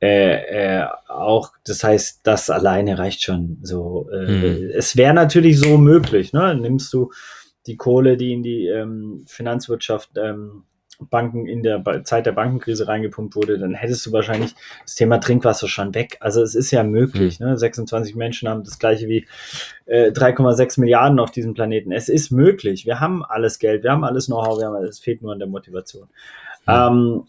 [0.00, 3.58] äh, äh, auch, das heißt, das alleine reicht schon.
[3.62, 4.70] So, äh, mhm.
[4.74, 6.32] es wäre natürlich so möglich.
[6.32, 6.54] Ne?
[6.54, 7.10] Nimmst du
[7.66, 10.64] die Kohle, die in die ähm, Finanzwirtschaft ähm,
[10.98, 15.68] Banken in der Zeit der Bankenkrise reingepumpt wurde, dann hättest du wahrscheinlich das Thema Trinkwasser
[15.68, 16.16] schon weg.
[16.20, 17.38] Also es ist ja möglich.
[17.40, 17.46] Mhm.
[17.48, 17.58] Ne?
[17.58, 19.26] 26 Menschen haben das gleiche wie
[19.84, 21.92] äh, 3,6 Milliarden auf diesem Planeten.
[21.92, 22.86] Es ist möglich.
[22.86, 25.38] Wir haben alles Geld, wir haben alles Know-how, wir haben alles, es fehlt nur an
[25.38, 26.08] der Motivation.
[26.66, 26.72] Mhm.
[26.72, 27.24] Ähm,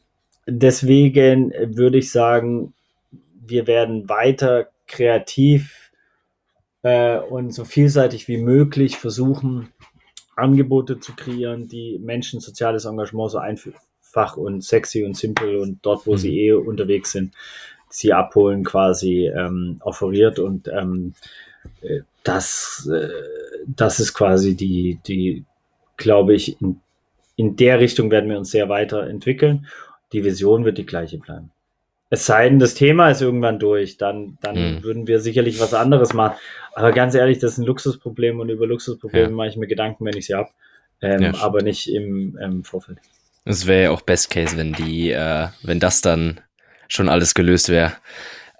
[0.47, 2.73] deswegen würde ich sagen,
[3.45, 5.91] wir werden weiter kreativ
[6.83, 9.69] äh, und so vielseitig wie möglich versuchen,
[10.35, 16.07] Angebote zu kreieren, die Menschen soziales Engagement so einfach und sexy und simpel und dort,
[16.07, 16.17] wo mhm.
[16.17, 17.33] sie eh unterwegs sind,
[17.89, 21.13] sie abholen quasi ähm, offeriert und ähm,
[21.81, 23.09] äh, das, äh,
[23.67, 25.45] das ist quasi die, die
[25.97, 26.79] glaube ich, in,
[27.35, 29.67] in der Richtung werden wir uns sehr weiterentwickeln.
[30.13, 31.51] Die Vision wird die gleiche bleiben.
[32.09, 34.83] Es sei denn, das Thema ist irgendwann durch, dann, dann hm.
[34.83, 36.37] würden wir sicherlich was anderes machen.
[36.73, 39.35] Aber ganz ehrlich, das ist ein Luxusproblem und über Luxusprobleme ja.
[39.35, 40.49] mache ich mir Gedanken, wenn ich sie habe,
[41.01, 42.99] ähm, ja, aber nicht im, im Vorfeld.
[43.43, 46.39] Es wäre ja auch Best Case, wenn die, äh, wenn das dann
[46.87, 47.93] schon alles gelöst wäre.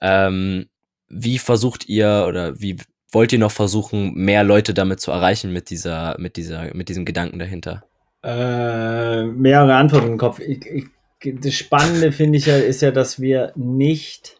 [0.02, 0.68] Ähm,
[1.08, 2.78] wie versucht ihr oder wie
[3.12, 7.06] wollt ihr noch versuchen, mehr Leute damit zu erreichen mit dieser, mit dieser, mit diesem
[7.06, 7.84] Gedanken dahinter?
[8.24, 10.40] Äh, mehrere Antworten im Kopf.
[10.40, 10.86] Ich, ich
[11.24, 14.40] das Spannende finde ich ja, ist ja, dass wir nicht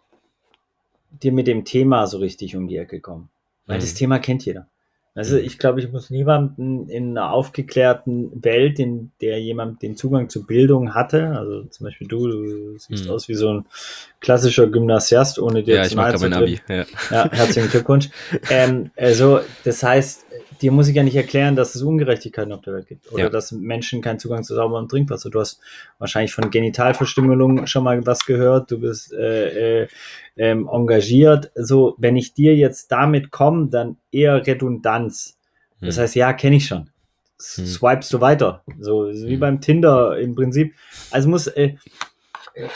[1.12, 3.30] dir mit dem Thema so richtig um die Ecke kommen.
[3.66, 3.82] Weil mhm.
[3.82, 4.68] das Thema kennt jeder.
[5.18, 10.30] Also ich glaube, ich muss niemanden in einer aufgeklärten Welt, in der jemand den Zugang
[10.30, 13.12] zu Bildung hatte, also zum Beispiel du, du siehst mhm.
[13.12, 13.66] aus wie so ein
[14.20, 16.60] klassischer Gymnasiast, ohne dir ja, zu ich mache mein Abi.
[16.70, 16.86] Ja.
[17.10, 18.10] ja, herzlichen Glückwunsch.
[18.52, 20.27] ähm, also das heißt,
[20.62, 23.30] dir muss ich ja nicht erklären, dass es Ungerechtigkeiten auf der Welt gibt oder ja.
[23.30, 25.30] dass Menschen keinen Zugang zu sauberem Trinkwasser.
[25.30, 25.60] Du hast
[26.00, 28.72] wahrscheinlich von Genitalverstümmelung schon mal was gehört.
[28.72, 29.88] Du bist äh, äh,
[30.38, 31.52] ähm, engagiert.
[31.56, 35.38] So, wenn ich dir jetzt damit komme, dann eher Redundanz.
[35.82, 36.02] Das hm.
[36.04, 36.90] heißt, ja, kenne ich schon.
[37.56, 37.66] Hm.
[37.66, 38.64] Swipest du weiter.
[38.80, 39.40] So wie hm.
[39.40, 40.74] beim Tinder im Prinzip.
[41.12, 41.76] Also muss äh,
[42.54, 42.68] äh,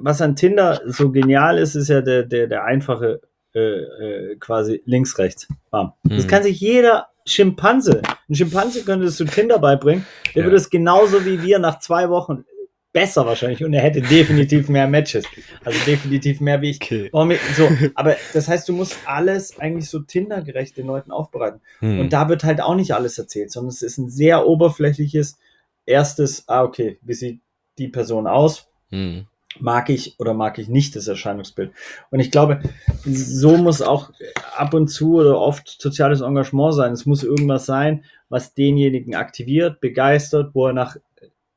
[0.00, 3.20] was an Tinder so genial ist, ist ja der, der, der einfache
[3.54, 5.48] äh, äh, quasi links, rechts.
[5.70, 5.92] Bam.
[6.04, 10.44] Das kann sich jeder Schimpanse, ein Schimpanse könnte es zu Tinder beibringen, der ja.
[10.46, 12.44] würde es genauso wie wir nach zwei Wochen
[12.92, 15.24] besser wahrscheinlich und er hätte definitiv mehr Matches.
[15.64, 16.82] Also definitiv mehr wie ich.
[16.82, 17.38] Okay.
[17.56, 21.60] So, aber das heißt, du musst alles eigentlich so Tinder-gerecht den Leuten aufbereiten.
[21.78, 22.00] Hm.
[22.00, 25.38] Und da wird halt auch nicht alles erzählt, sondern es ist ein sehr oberflächliches
[25.86, 27.40] erstes, ah, okay, wie sieht
[27.78, 28.66] die Person aus?
[28.90, 29.26] Hm
[29.58, 31.72] mag ich oder mag ich nicht das Erscheinungsbild.
[32.10, 32.60] Und ich glaube,
[33.04, 34.10] so muss auch
[34.56, 36.92] ab und zu oder oft soziales Engagement sein.
[36.92, 40.96] Es muss irgendwas sein, was denjenigen aktiviert, begeistert, wo er nach,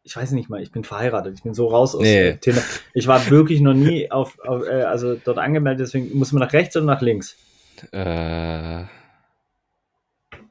[0.01, 2.36] ich weiß nicht mal, ich bin verheiratet, ich bin so raus aus nee.
[2.38, 2.63] Tinder.
[2.93, 6.53] Ich war wirklich noch nie auf, auf äh, also dort angemeldet, deswegen muss man nach
[6.53, 7.38] rechts oder nach links?
[7.91, 8.84] Äh,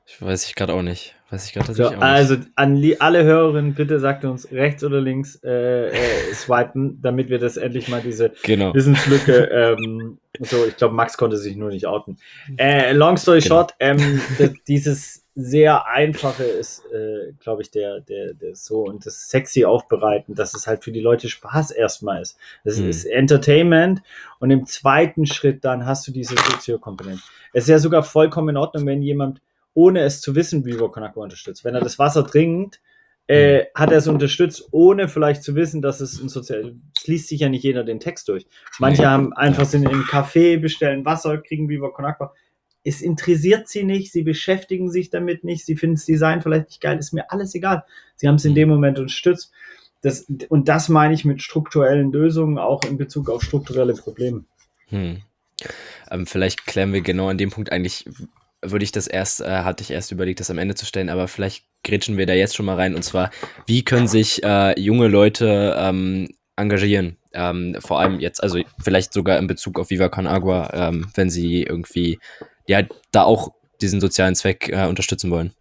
[0.07, 1.17] ich weiß ich gerade auch nicht.
[1.33, 5.89] Weiß ich gerade so, Also an alle Hörerinnen, bitte sagt uns rechts oder links äh,
[5.89, 8.75] äh, swipen, damit wir das endlich mal diese genau.
[8.75, 9.49] Wissenslücke.
[9.51, 12.19] Ähm, so, ich glaube, Max konnte sich nur nicht outen.
[12.59, 13.55] Äh, long story genau.
[13.55, 14.21] short, ähm,
[14.69, 20.35] dieses sehr einfache ist, äh, glaube ich, der, der, der so und das sexy aufbereiten,
[20.35, 22.37] dass es halt für die Leute Spaß erstmal ist.
[22.63, 22.91] Das mhm.
[22.91, 24.03] ist Entertainment
[24.39, 27.23] und im zweiten Schritt dann hast du diese Soziokomponente.
[27.55, 29.41] Es ist ja sogar vollkommen in Ordnung, wenn jemand
[29.75, 31.65] ohne es zu wissen, Vivo Con Agua unterstützt.
[31.65, 32.81] Wenn er das Wasser trinkt,
[33.29, 33.65] äh, mhm.
[33.75, 36.75] hat er es unterstützt, ohne vielleicht zu wissen, dass es ein sozial.
[36.97, 38.47] Es liest sich ja nicht jeder den Text durch.
[38.79, 42.33] Manche haben einfach sind in einem Café, bestellen Wasser, kriegen Vivo Agua.
[42.85, 46.81] Es interessiert sie nicht, sie beschäftigen sich damit nicht, sie finden das Design vielleicht nicht
[46.81, 47.85] geil, ist mir alles egal.
[48.17, 48.57] Sie haben es in mhm.
[48.57, 49.53] dem Moment unterstützt.
[50.03, 54.45] Das, und das meine ich mit strukturellen Lösungen, auch in Bezug auf strukturelle Probleme.
[54.89, 55.23] Hm.
[56.11, 58.05] Ähm, vielleicht klären wir genau an dem Punkt eigentlich,
[58.63, 61.29] würde ich das erst, äh, hatte ich erst überlegt, das am Ende zu stellen, aber
[61.29, 62.95] vielleicht grätschen wir da jetzt schon mal rein.
[62.95, 63.31] Und zwar,
[63.67, 67.17] wie können sich äh, junge Leute ähm, engagieren?
[67.35, 71.31] Ähm, vor allem jetzt, also vielleicht sogar in Bezug auf Viva Con Agua, ähm, wenn
[71.31, 72.19] sie irgendwie
[72.67, 75.53] ja da auch diesen sozialen Zweck äh, unterstützen wollen.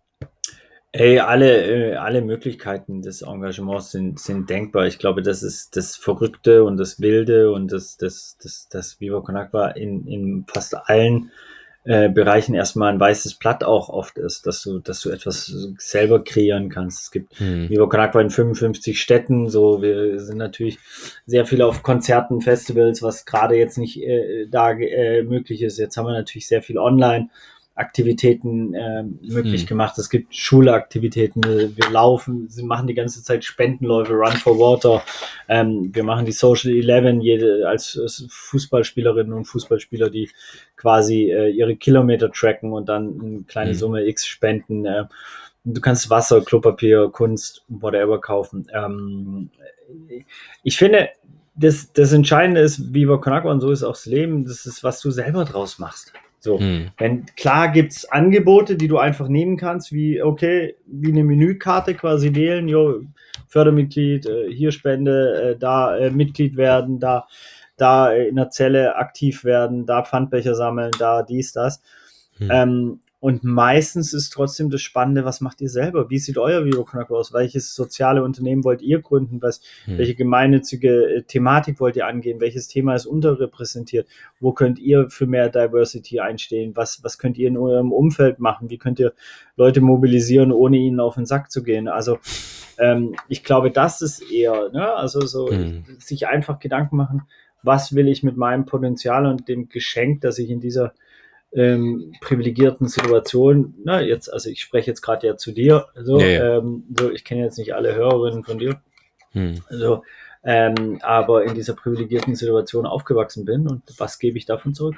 [0.94, 4.88] Ey, alle, äh, alle Möglichkeiten des Engagements sind, sind denkbar.
[4.88, 9.22] Ich glaube, das ist das Verrückte und das Wilde und das, das, das, das Viva
[9.22, 11.32] Con Agua in, in fast allen
[11.84, 16.24] äh, Bereichen erstmal ein weißes Blatt auch oft ist, dass du, dass du etwas selber
[16.24, 17.06] kreieren kannst.
[17.06, 17.70] Es gibt hm.
[17.70, 20.78] Vivo Con in 55 Städten, so wir sind natürlich
[21.26, 25.80] sehr viel auf Konzerten, Festivals, was gerade jetzt nicht äh, da äh, möglich ist.
[25.80, 27.30] Jetzt haben wir natürlich sehr viel online.
[27.75, 29.67] Aktivitäten äh, möglich hm.
[29.67, 29.97] gemacht.
[29.97, 31.41] Es gibt Schulaktivitäten.
[31.43, 35.01] Wir, wir, laufen, sie machen die ganze Zeit Spendenläufe, Run for Water.
[35.47, 40.29] Ähm, wir machen die Social Eleven jede, als, als Fußballspielerinnen und Fußballspieler, die
[40.75, 43.77] quasi äh, ihre Kilometer tracken und dann eine kleine hm.
[43.77, 44.86] Summe X spenden.
[44.86, 45.05] Äh,
[45.63, 48.67] du kannst Wasser, Klopapier, Kunst, whatever kaufen.
[48.73, 49.49] Ähm,
[50.63, 51.10] ich finde,
[51.55, 54.84] das, das Entscheidende ist, wie bei Konakwa und so ist auch das Leben, das ist,
[54.84, 56.13] was du selber draus machst.
[56.43, 56.89] So, hm.
[56.97, 61.93] wenn klar gibt es Angebote, die du einfach nehmen kannst, wie okay, wie eine Menükarte
[61.93, 63.04] quasi wählen, jo,
[63.47, 67.27] Fördermitglied, äh, hier Spende, äh, da äh, Mitglied werden, da
[67.77, 71.82] da in der Zelle aktiv werden, da Pfandbecher sammeln, da dies, das.
[72.38, 72.49] Hm.
[72.51, 76.10] Ähm, und meistens ist trotzdem das Spannende, was macht ihr selber?
[76.10, 77.31] Wie sieht euer Videoknack aus?
[77.31, 79.43] Welches soziale Unternehmen wollt ihr gründen?
[79.43, 79.99] Was, hm.
[79.99, 82.41] Welche gemeinnützige äh, Thematik wollt ihr angehen?
[82.41, 84.07] Welches Thema ist unterrepräsentiert?
[84.39, 86.75] Wo könnt ihr für mehr Diversity einstehen?
[86.75, 88.71] Was, was könnt ihr in eurem Umfeld machen?
[88.71, 89.13] Wie könnt ihr
[89.55, 91.88] Leute mobilisieren, ohne ihnen auf den Sack zu gehen?
[91.88, 92.17] Also
[92.79, 94.95] ähm, ich glaube, das ist eher, ne?
[94.95, 95.84] also so hm.
[95.99, 97.21] sich einfach Gedanken machen,
[97.62, 100.93] was will ich mit meinem Potenzial und dem Geschenk, das ich in dieser
[101.54, 106.28] ähm, privilegierten Situation, na, jetzt, also ich spreche jetzt gerade ja zu dir, so, ja,
[106.28, 106.58] ja.
[106.58, 108.82] Ähm, so ich kenne jetzt nicht alle Hörerinnen von dir,
[109.32, 109.62] hm.
[109.68, 110.04] also,
[110.44, 114.96] ähm, aber in dieser privilegierten Situation aufgewachsen bin und was gebe ich davon zurück?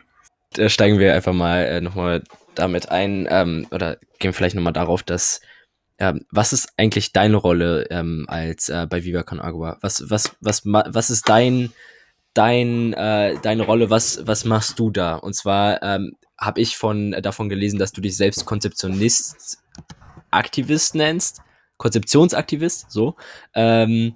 [0.54, 2.24] Da steigen wir einfach mal äh, nochmal
[2.56, 5.42] damit ein ähm, oder gehen vielleicht nochmal darauf, dass
[6.00, 9.78] ähm, was ist eigentlich deine Rolle ähm, als äh, bei Viva Con Agua?
[9.82, 11.72] Was, was, was, was ist dein,
[12.34, 13.90] dein, äh, deine Rolle?
[13.90, 15.16] Was, was machst du da?
[15.16, 19.60] Und zwar ähm, habe ich von, äh, davon gelesen, dass du dich selbst Konzeptionist,
[20.32, 21.42] Aktivist nennst.
[21.78, 23.16] Konzeptionsaktivist, so.
[23.54, 24.16] Ähm,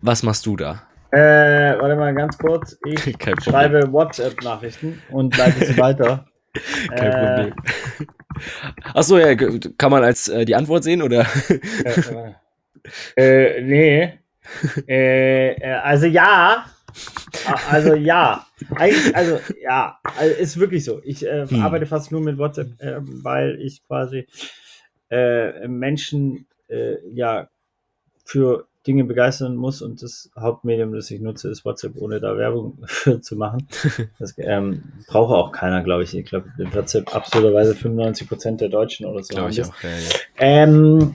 [0.00, 0.82] was machst du da?
[1.10, 2.78] Äh, warte mal ganz kurz.
[2.84, 3.00] Ich
[3.42, 6.26] schreibe WhatsApp-Nachrichten und leite sie weiter.
[6.88, 7.54] Kein äh, Problem.
[8.94, 11.26] Achso, ja, kann man als äh, die Antwort sehen, oder?
[13.16, 14.18] äh, nee.
[14.88, 16.64] Äh, äh, also ja,
[17.70, 18.46] also ja,
[18.76, 21.00] eigentlich, also ja, also ist wirklich so.
[21.04, 21.62] Ich äh, hm.
[21.62, 24.26] arbeite fast nur mit WhatsApp, äh, weil ich quasi
[25.10, 27.48] äh, Menschen äh, ja
[28.24, 32.78] für Dinge begeistern muss und das Hauptmedium, das ich nutze, ist WhatsApp, ohne da Werbung
[33.20, 33.68] zu machen.
[34.18, 36.16] Das ähm, brauche auch keiner, glaube ich.
[36.16, 39.34] Ich glaube, WhatsApp absoluterweise 95 Prozent der Deutschen oder so.
[39.34, 40.10] Glaube ich auch, ja, ja.
[40.38, 41.14] Ähm,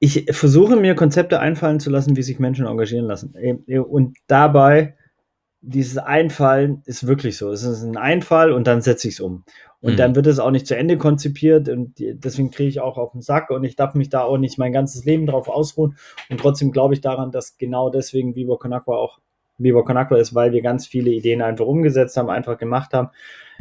[0.00, 3.34] ich versuche mir Konzepte einfallen zu lassen, wie sich Menschen engagieren lassen.
[3.68, 4.96] Und dabei,
[5.60, 7.52] dieses Einfallen ist wirklich so.
[7.52, 9.44] Es ist ein Einfall und dann setze ich es um.
[9.82, 9.96] Und mhm.
[9.98, 13.20] dann wird es auch nicht zu Ende konzipiert und deswegen kriege ich auch auf den
[13.20, 15.96] Sack und ich darf mich da auch nicht mein ganzes Leben drauf ausruhen.
[16.30, 19.20] Und trotzdem glaube ich daran, dass genau deswegen Viva Conakwa auch
[19.58, 23.10] Viva Conakwa ist, weil wir ganz viele Ideen einfach umgesetzt haben, einfach gemacht haben.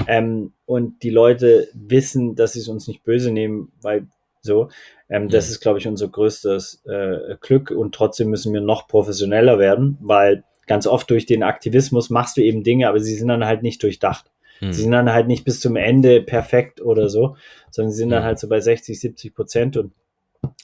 [0.08, 4.08] Ähm, und die Leute wissen, dass sie es uns nicht böse nehmen, weil
[4.41, 4.69] so.
[5.10, 5.30] Ähm, mhm.
[5.30, 9.98] Das ist, glaube ich, unser größtes äh, Glück und trotzdem müssen wir noch professioneller werden,
[10.02, 13.63] weil ganz oft durch den Aktivismus machst du eben Dinge, aber sie sind dann halt
[13.63, 14.32] nicht durchdacht.
[14.62, 14.72] Mhm.
[14.72, 17.36] Sie sind dann halt nicht bis zum Ende perfekt oder so,
[17.72, 19.93] sondern sie sind dann halt so bei 60, 70 Prozent und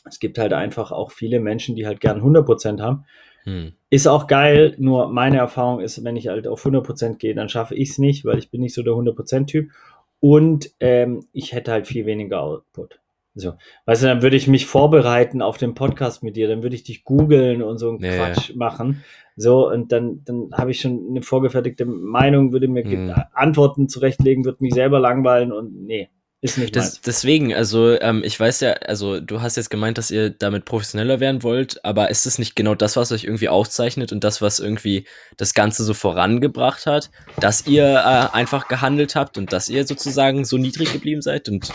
[0.08, 3.06] es gibt halt einfach auch viele Menschen, die halt gern 100 Prozent haben.
[3.46, 3.74] Mhm.
[3.90, 7.50] Ist auch geil, nur meine Erfahrung ist, wenn ich halt auf 100 Prozent gehe, dann
[7.50, 9.72] schaffe ich es nicht, weil ich bin nicht so der 100 Prozent Typ
[10.20, 13.00] und ähm, ich hätte halt viel weniger Output.
[13.36, 13.54] So,
[13.86, 16.84] weißt du, dann würde ich mich vorbereiten auf den Podcast mit dir, dann würde ich
[16.84, 18.18] dich googeln und so einen nee.
[18.18, 19.04] Quatsch machen.
[19.36, 23.14] So, und dann, dann habe ich schon eine vorgefertigte Meinung, würde mir hm.
[23.34, 26.10] Antworten zurechtlegen, würde mich selber langweilen und nee,
[26.46, 30.12] ist nicht das, Deswegen, also ähm, ich weiß ja, also du hast jetzt gemeint, dass
[30.12, 34.12] ihr damit professioneller werden wollt, aber ist es nicht genau das, was euch irgendwie auszeichnet
[34.12, 35.06] und das, was irgendwie
[35.38, 40.46] das Ganze so vorangebracht hat, dass ihr äh, einfach gehandelt habt und dass ihr sozusagen
[40.46, 41.70] so niedrig geblieben seid und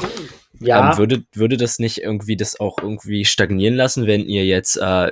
[0.61, 0.93] ja.
[0.93, 5.11] Ähm, würde, würde das nicht irgendwie das auch irgendwie stagnieren lassen, wenn ihr jetzt äh,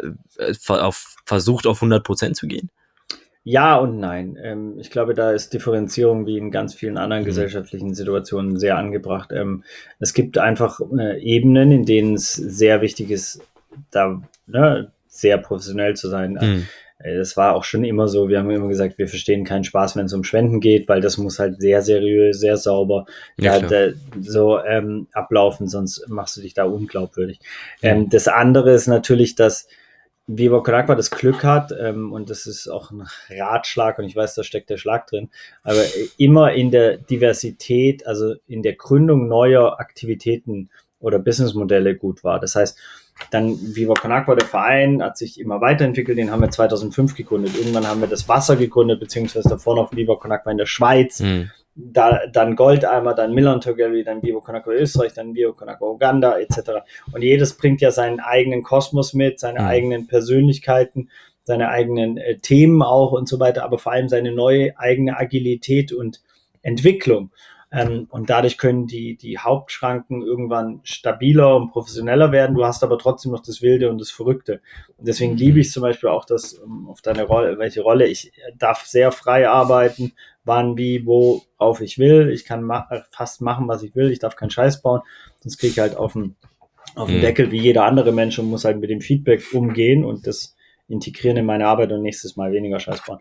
[0.68, 2.70] auf, versucht, auf 100% zu gehen?
[3.50, 4.38] Ja und nein.
[4.42, 7.28] Ähm, ich glaube, da ist Differenzierung wie in ganz vielen anderen mhm.
[7.28, 9.30] gesellschaftlichen Situationen sehr angebracht.
[9.32, 9.64] Ähm,
[9.98, 13.40] es gibt einfach äh, Ebenen, in denen es sehr wichtig ist,
[13.90, 16.32] da ne, sehr professionell zu sein.
[16.38, 16.66] Mhm.
[16.98, 18.28] Äh, das war auch schon immer so.
[18.28, 21.16] Wir haben immer gesagt, wir verstehen keinen Spaß, wenn es um Spenden geht, weil das
[21.16, 23.06] muss halt sehr seriös, sehr sauber
[23.38, 23.88] ja, da,
[24.20, 27.40] so ähm, ablaufen, sonst machst du dich da unglaubwürdig.
[27.80, 29.68] Ähm, das andere ist natürlich, dass
[30.28, 34.34] Weber Konakwa das Glück hat, ähm, und das ist auch ein Ratschlag, und ich weiß,
[34.34, 35.30] da steckt der Schlag drin,
[35.62, 35.82] aber
[36.18, 40.68] immer in der Diversität, also in der Gründung neuer Aktivitäten
[41.00, 42.40] oder Businessmodelle gut war.
[42.40, 42.78] Das heißt,
[43.30, 46.18] dann Viva Con Agua, der Verein, hat sich immer weiterentwickelt.
[46.18, 47.56] Den haben wir 2005 gegründet.
[47.56, 51.20] Irgendwann haben wir das Wasser gegründet, beziehungsweise davor noch Viva Con Agua in der Schweiz.
[51.20, 51.50] Mhm.
[51.80, 56.82] Da, dann Goldeimer, dann Milan Togelli, dann Con Agua Österreich, dann Con Agua Uganda etc.
[57.12, 59.66] Und jedes bringt ja seinen eigenen Kosmos mit, seine mhm.
[59.66, 61.08] eigenen Persönlichkeiten,
[61.44, 65.92] seine eigenen äh, Themen auch und so weiter, aber vor allem seine neue eigene Agilität
[65.92, 66.20] und
[66.62, 67.30] Entwicklung.
[67.70, 72.56] Ähm, und dadurch können die, die Hauptschranken irgendwann stabiler und professioneller werden.
[72.56, 74.60] Du hast aber trotzdem noch das Wilde und das Verrückte.
[74.96, 75.60] Und deswegen liebe mhm.
[75.60, 78.06] ich zum Beispiel auch das um, ähm, auf deine Rolle, welche Rolle.
[78.06, 80.12] Ich darf sehr frei arbeiten,
[80.44, 82.30] wann, wie, worauf ich will.
[82.30, 84.10] Ich kann ma fast machen, was ich will.
[84.10, 85.02] Ich darf keinen Scheiß bauen.
[85.40, 86.36] Sonst kriege ich halt auf den,
[86.94, 87.22] auf den mhm.
[87.22, 90.56] Deckel wie jeder andere Mensch und muss halt mit dem Feedback umgehen und das
[90.88, 93.18] integrieren in meine Arbeit und nächstes Mal weniger Scheiß bauen.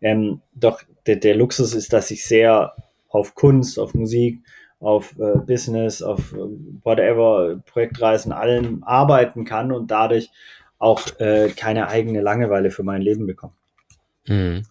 [0.00, 2.72] Ähm, doch der, der Luxus ist, dass ich sehr
[3.10, 4.40] auf Kunst, auf Musik,
[4.80, 6.38] auf äh, Business, auf äh,
[6.82, 10.30] whatever, Projektreisen, allem arbeiten kann und dadurch
[10.78, 13.52] auch äh, keine eigene Langeweile für mein Leben bekomme.
[14.26, 14.62] Hm.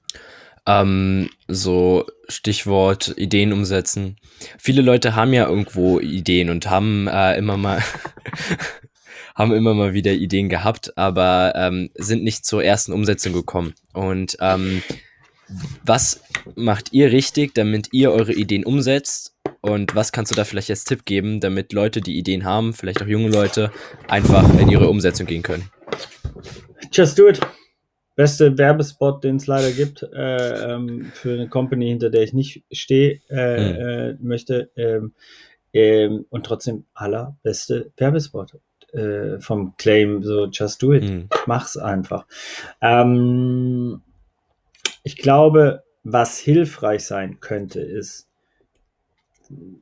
[0.65, 4.17] Ähm, so Stichwort Ideen umsetzen.
[4.57, 7.81] Viele Leute haben ja irgendwo Ideen und haben äh, immer mal
[9.35, 13.73] haben immer mal wieder Ideen gehabt, aber ähm, sind nicht zur ersten Umsetzung gekommen.
[13.93, 14.83] Und ähm,
[15.83, 16.21] was
[16.55, 19.35] macht ihr richtig, damit ihr eure Ideen umsetzt?
[19.61, 23.01] Und was kannst du da vielleicht als Tipp geben, damit Leute, die Ideen haben, vielleicht
[23.01, 23.71] auch junge Leute,
[24.07, 25.69] einfach in ihre Umsetzung gehen können?
[26.91, 27.39] Just do it.
[28.15, 32.63] Beste Werbespot, den es leider gibt, äh, ähm, für eine Company, hinter der ich nicht
[32.71, 33.75] stehe, äh, hm.
[33.75, 34.71] äh, möchte.
[34.75, 35.13] Ähm,
[35.73, 38.57] ähm, und trotzdem allerbeste Werbespot
[38.93, 41.29] äh, vom Claim, so just do it, mhm.
[41.45, 42.25] mach's einfach.
[42.81, 44.01] Ähm,
[45.03, 48.27] ich glaube, was hilfreich sein könnte, ist,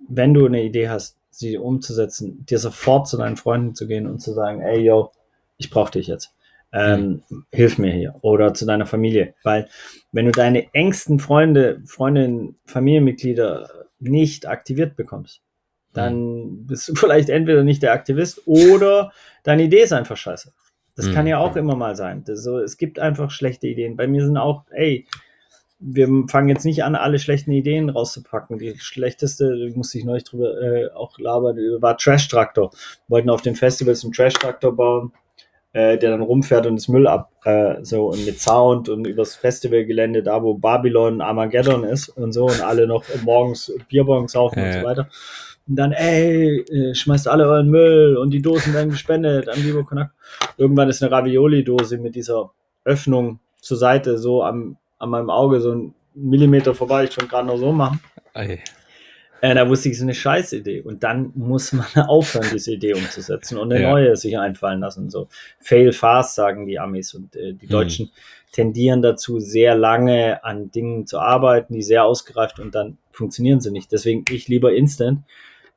[0.08, 4.20] wenn du eine Idee hast, sie umzusetzen, dir sofort zu deinen Freunden zu gehen und
[4.20, 5.12] zu sagen, ey, yo,
[5.58, 6.34] ich brauche dich jetzt.
[6.74, 7.46] Ähm, mhm.
[7.52, 8.16] Hilf mir hier.
[8.22, 9.36] Oder zu deiner Familie.
[9.44, 9.70] Weil
[10.12, 15.42] wenn du deine engsten Freunde, Freundinnen, Familienmitglieder nicht aktiviert bekommst,
[15.94, 19.12] dann bist du vielleicht entweder nicht der Aktivist oder
[19.44, 20.54] deine Idee ist einfach scheiße.
[20.98, 21.14] Das mhm.
[21.14, 22.24] kann ja auch immer mal sein.
[22.26, 23.96] So, es gibt einfach schlechte Ideen.
[23.96, 25.06] Bei mir sind auch, ey,
[25.80, 28.58] wir fangen jetzt nicht an, alle schlechten Ideen rauszupacken.
[28.58, 32.72] Die schlechteste, musste ich neulich drüber äh, auch labern, war Trash Traktor.
[32.72, 35.14] Wir wollten auf den Festivals einen Trash Traktor bauen,
[35.74, 39.36] äh, der dann rumfährt und das Müll ab, äh, so und mit Sound und übers
[39.36, 44.74] Festivalgelände, da wo Babylon Armageddon ist und so und alle noch morgens Bierbons saufen und
[44.74, 45.10] so weiter.
[45.68, 49.84] Und dann, ey, äh, schmeißt alle euren Müll und die Dosen werden gespendet an Vivo
[49.84, 50.12] Konak.
[50.58, 52.52] Irgendwann ist eine Ravioli-Dose mit dieser
[52.86, 57.48] Öffnung zur Seite so am, an meinem Auge so ein Millimeter vorbei, ich schon gerade
[57.48, 58.00] noch so machen.
[58.34, 58.60] Ey.
[59.42, 60.82] Äh, da wusste ich, es ist eine Scheißidee.
[60.82, 63.92] Und dann muss man aufhören, diese Idee umzusetzen und eine ja.
[63.92, 65.10] neue sich einfallen lassen.
[65.10, 65.28] So
[65.60, 67.14] fail fast, sagen die Amis.
[67.14, 67.72] Und äh, die mhm.
[67.72, 68.12] Deutschen
[68.52, 73.72] tendieren dazu, sehr lange an Dingen zu arbeiten, die sehr ausgereift und dann funktionieren sie
[73.72, 73.92] nicht.
[73.92, 75.24] Deswegen ich lieber instant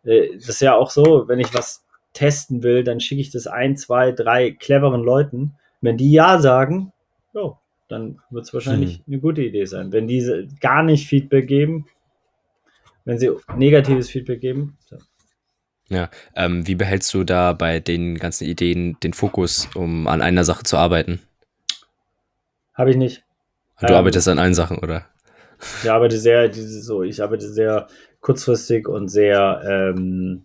[0.02, 3.76] das ist ja auch so, wenn ich was testen will, dann schicke ich das ein,
[3.76, 5.54] zwei, drei cleveren Leuten.
[5.80, 6.92] Wenn die ja sagen,
[7.32, 7.58] jo,
[7.88, 9.04] dann wird es wahrscheinlich hm.
[9.06, 9.92] eine gute Idee sein.
[9.92, 11.86] Wenn diese gar nicht Feedback geben,
[13.04, 14.76] wenn sie negatives Feedback geben.
[14.86, 14.98] So.
[15.88, 20.44] Ja, ähm, wie behältst du da bei den ganzen Ideen den Fokus, um an einer
[20.44, 21.20] Sache zu arbeiten?
[22.74, 23.24] Habe ich nicht.
[23.80, 25.06] Du ähm, arbeitest an allen Sachen, oder?
[25.82, 27.88] Ich arbeite sehr, so, ich arbeite sehr
[28.20, 30.44] kurzfristig und sehr, ähm,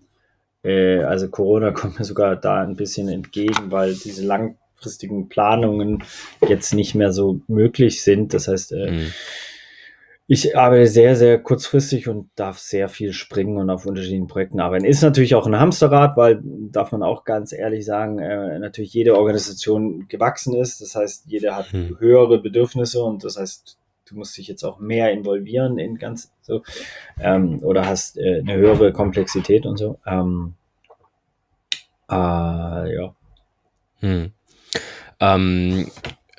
[0.63, 6.03] äh, also Corona kommt mir sogar da ein bisschen entgegen, weil diese langfristigen Planungen
[6.47, 8.33] jetzt nicht mehr so möglich sind.
[8.33, 9.13] Das heißt, äh, mhm.
[10.27, 14.85] ich arbeite sehr, sehr kurzfristig und darf sehr viel springen und auf unterschiedlichen Projekten arbeiten.
[14.85, 19.17] Ist natürlich auch ein Hamsterrad, weil, darf man auch ganz ehrlich sagen, äh, natürlich jede
[19.17, 20.81] Organisation gewachsen ist.
[20.81, 21.99] Das heißt, jeder hat mhm.
[21.99, 26.63] höhere Bedürfnisse und das heißt, du musst dich jetzt auch mehr involvieren in ganz so
[27.19, 29.99] ähm, oder hast äh, eine höhere Komplexität und so.
[30.05, 30.53] Ähm,
[32.09, 32.13] äh,
[32.95, 33.15] ja.
[33.99, 34.31] Hm.
[35.19, 35.91] Ähm,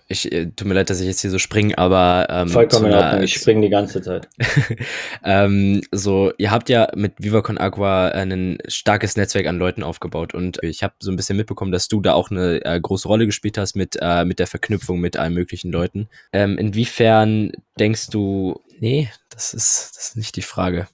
[0.09, 2.95] ich äh, tut mir leid, dass ich jetzt hier so springe, aber ähm, vollkommen in
[2.95, 3.23] Ordnung.
[3.23, 4.29] Ich springe die ganze Zeit.
[5.25, 10.33] ähm, so, ihr habt ja mit Viva Con Agua ein starkes Netzwerk an Leuten aufgebaut
[10.33, 13.27] und ich habe so ein bisschen mitbekommen, dass du da auch eine äh, große Rolle
[13.27, 16.09] gespielt hast mit äh, mit der Verknüpfung mit allen möglichen Leuten.
[16.33, 18.61] Ähm, inwiefern denkst du?
[18.79, 20.87] Nee, das ist das ist nicht die Frage.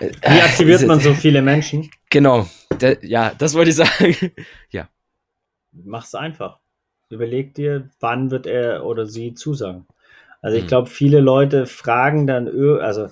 [0.00, 1.90] Wie aktiviert man so viele Menschen?
[2.10, 2.48] Genau,
[3.02, 4.16] ja, das wollte ich sagen.
[4.70, 4.88] ja.
[5.70, 6.61] Mach's einfach.
[7.12, 9.86] Überleg dir, wann wird er oder sie zusagen.
[10.40, 10.68] Also ich mhm.
[10.68, 12.48] glaube, viele Leute fragen dann,
[12.80, 13.08] also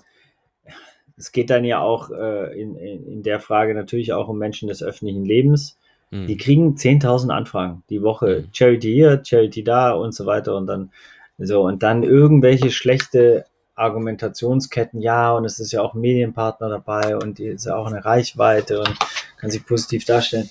[1.16, 4.82] es geht dann ja auch äh, in, in, der Frage natürlich auch um Menschen des
[4.82, 5.78] öffentlichen Lebens.
[6.10, 6.26] Mhm.
[6.26, 8.40] Die kriegen 10.000 Anfragen die Woche.
[8.40, 8.48] Mhm.
[8.52, 10.90] Charity hier, Charity da und so weiter und dann
[11.38, 13.46] so und dann irgendwelche schlechte
[13.80, 17.86] Argumentationsketten, ja, und es ist ja auch ein Medienpartner dabei und die ist ja auch
[17.86, 18.94] eine Reichweite und
[19.38, 20.50] kann sich positiv darstellen.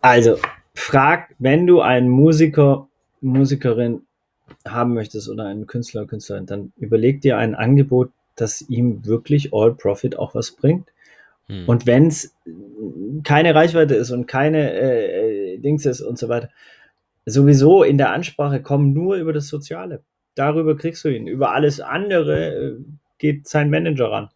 [0.00, 0.38] Also,
[0.78, 2.88] frag, wenn du einen Musiker,
[3.20, 4.02] Musikerin
[4.66, 9.74] haben möchtest oder einen Künstler, Künstlerin, dann überleg dir ein Angebot, das ihm wirklich All
[9.74, 10.88] Profit auch was bringt.
[11.46, 11.68] Hm.
[11.68, 12.34] Und wenn es
[13.24, 16.48] keine Reichweite ist und keine äh, äh, Dings ist und so weiter,
[17.26, 20.02] sowieso in der Ansprache kommen nur über das Soziale.
[20.34, 21.26] Darüber kriegst du ihn.
[21.26, 22.76] Über alles andere äh,
[23.18, 24.28] geht sein Manager ran.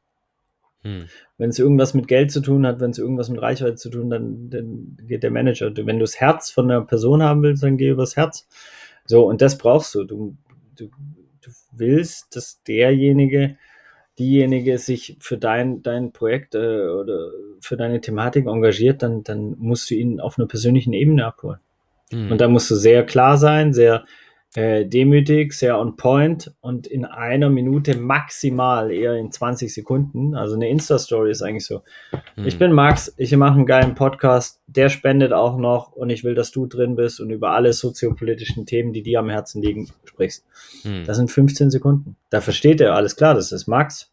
[0.83, 1.07] Hm.
[1.39, 4.11] Wenn es irgendwas mit Geld zu tun hat, wenn es irgendwas mit Reichweite zu tun,
[4.11, 5.71] dann, dann geht der Manager.
[5.75, 8.49] Wenn du das Herz von einer Person haben willst, dann geh übers Herz.
[9.07, 10.05] So, und das brauchst du.
[10.05, 10.37] Du,
[10.77, 10.87] du,
[11.41, 13.57] du willst, dass derjenige,
[14.19, 17.31] diejenige sich für dein, dein Projekt äh, oder
[17.61, 21.61] für deine Thematik engagiert, dann, dann musst du ihn auf einer persönlichen Ebene abholen.
[22.11, 22.33] Hm.
[22.33, 24.05] Und da musst du sehr klar sein, sehr
[24.55, 30.35] äh, demütig, sehr on point und in einer Minute maximal eher in 20 Sekunden.
[30.35, 31.83] Also eine Insta-Story ist eigentlich so.
[32.35, 32.47] Hm.
[32.47, 36.35] Ich bin Max, ich mache einen geilen Podcast, der spendet auch noch und ich will,
[36.35, 40.45] dass du drin bist und über alle soziopolitischen Themen, die dir am Herzen liegen, sprichst.
[40.83, 41.05] Hm.
[41.07, 42.17] Das sind 15 Sekunden.
[42.29, 44.13] Da versteht er alles klar, das ist Max.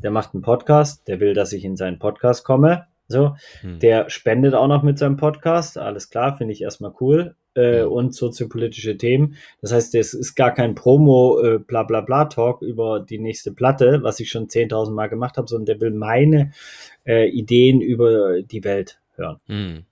[0.00, 2.86] Der macht einen Podcast, der will, dass ich in seinen Podcast komme.
[3.08, 3.80] So, Hm.
[3.80, 7.34] der spendet auch noch mit seinem Podcast, alles klar, finde ich erstmal cool.
[7.56, 7.92] Äh, Mhm.
[7.92, 9.36] Und soziopolitische Themen.
[9.60, 13.52] Das heißt, es ist gar kein Promo, äh, bla bla bla Talk über die nächste
[13.52, 16.52] Platte, was ich schon 10.000 Mal gemacht habe, sondern der will meine
[17.06, 19.40] äh, Ideen über die Welt hören.
[19.46, 19.84] Hm.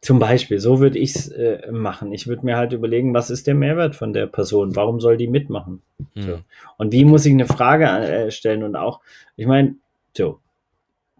[0.00, 2.12] Zum Beispiel, so würde ich es äh, machen.
[2.12, 4.74] Ich würde mir halt überlegen, was ist der Mehrwert von der Person?
[4.76, 5.82] Warum soll die mitmachen?
[6.14, 6.22] Hm.
[6.22, 6.38] So.
[6.78, 8.62] Und wie muss ich eine Frage äh, stellen?
[8.62, 9.00] Und auch,
[9.36, 9.76] ich meine,
[10.16, 10.40] so,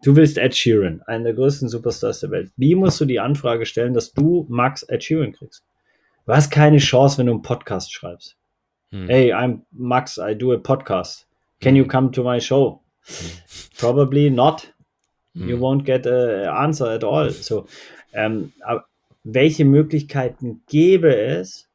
[0.02, 2.50] du willst Ed Sheeran, einen der größten Superstars der Welt.
[2.56, 5.62] Wie musst du die Anfrage stellen, dass du Max Ed Sheeran kriegst?
[6.26, 8.36] Du hast keine Chance, wenn du einen Podcast schreibst.
[8.92, 9.08] Hm.
[9.08, 11.26] Hey, I'm Max, I do a podcast.
[11.60, 12.80] Can you come to my show?
[13.78, 14.72] Probably not.
[15.34, 15.60] You Hm.
[15.62, 17.30] won't get a answer at all.
[17.30, 17.66] So,
[18.12, 18.52] ähm,
[19.22, 21.68] welche Möglichkeiten gäbe es?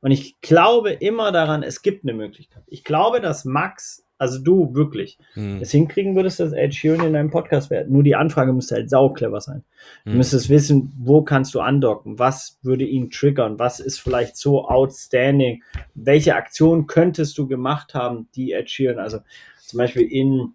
[0.00, 2.62] Und ich glaube immer daran, es gibt eine Möglichkeit.
[2.66, 5.60] Ich glaube, dass Max, also du wirklich, Hm.
[5.60, 7.86] es hinkriegen würdest, dass Ed Sheeran in deinem Podcast wäre.
[7.88, 9.64] Nur die Anfrage müsste halt sauclever sein.
[10.04, 10.18] Du Hm.
[10.18, 12.18] müsstest wissen, wo kannst du andocken?
[12.18, 13.58] Was würde ihn triggern?
[13.58, 15.62] Was ist vielleicht so outstanding?
[15.94, 19.18] Welche Aktion könntest du gemacht haben, die Ed Sheeran, also
[19.58, 20.54] zum Beispiel in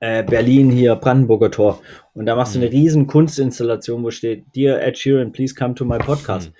[0.00, 1.80] äh, Berlin hier, Brandenburger Tor.
[2.14, 5.84] Und da machst du eine riesen Kunstinstallation, wo steht, Dear Ed Sheeran, please come to
[5.84, 6.52] my podcast.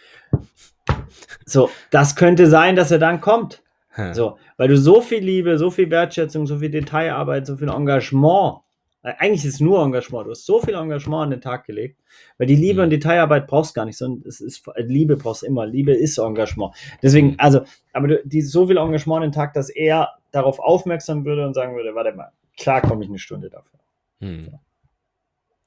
[1.46, 3.62] So, das könnte sein, dass er dann kommt.
[3.90, 4.12] Hm.
[4.14, 8.58] So, weil du so viel Liebe, so viel Wertschätzung, so viel Detailarbeit, so viel Engagement,
[9.02, 11.98] äh, eigentlich ist es nur Engagement, du hast so viel Engagement an den Tag gelegt,
[12.36, 12.84] weil die Liebe Mhm.
[12.84, 16.74] und Detailarbeit brauchst gar nicht, sondern es ist, Liebe brauchst immer, Liebe ist Engagement.
[17.02, 17.36] Deswegen, Mhm.
[17.38, 17.60] also,
[17.92, 21.54] aber du, die, so viel Engagement an den Tag, dass er darauf aufmerksam würde und
[21.54, 23.78] sagen würde, warte mal, klar komme ich eine Stunde dafür.
[24.20, 24.58] Hm.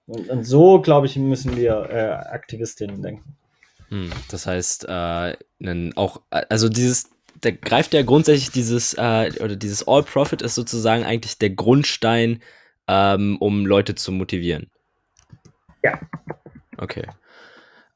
[0.08, 3.38] Und, und so, glaube ich, müssen wir äh, Aktivistinnen denken.
[3.88, 4.10] Hm.
[4.30, 5.36] Das heißt, äh,
[5.96, 7.10] auch, also dieses,
[7.44, 12.42] der greift ja grundsätzlich dieses, äh, oder dieses All-Profit ist sozusagen eigentlich der Grundstein,
[12.88, 14.70] ähm, um Leute zu motivieren.
[15.84, 16.00] Ja.
[16.78, 17.08] Okay.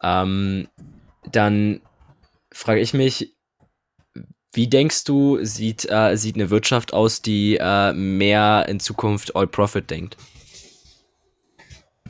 [0.01, 0.67] Ähm,
[1.31, 1.81] dann
[2.51, 3.35] frage ich mich,
[4.53, 9.89] wie denkst du, sieht, äh, sieht eine Wirtschaft aus, die äh, mehr in Zukunft All-Profit
[9.91, 10.17] denkt?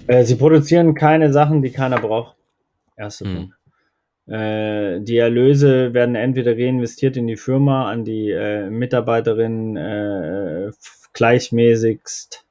[0.07, 2.35] Äh, sie produzieren keine Sachen, die keiner braucht.
[2.95, 3.35] Erster Hm.
[3.35, 3.55] Punkt.
[4.27, 10.71] Äh, die Erlöse werden entweder reinvestiert in die Firma, an die äh, Mitarbeiterinnen äh,
[11.13, 12.43] gleichmäßigst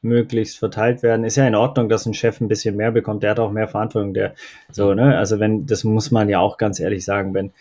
[0.00, 1.24] möglichst verteilt werden.
[1.24, 3.22] Ist ja in Ordnung, dass ein Chef ein bisschen mehr bekommt.
[3.22, 4.14] Der hat auch mehr Verantwortung.
[4.14, 4.34] Der
[4.70, 7.52] so ne, also wenn das muss man ja auch ganz ehrlich sagen, wenn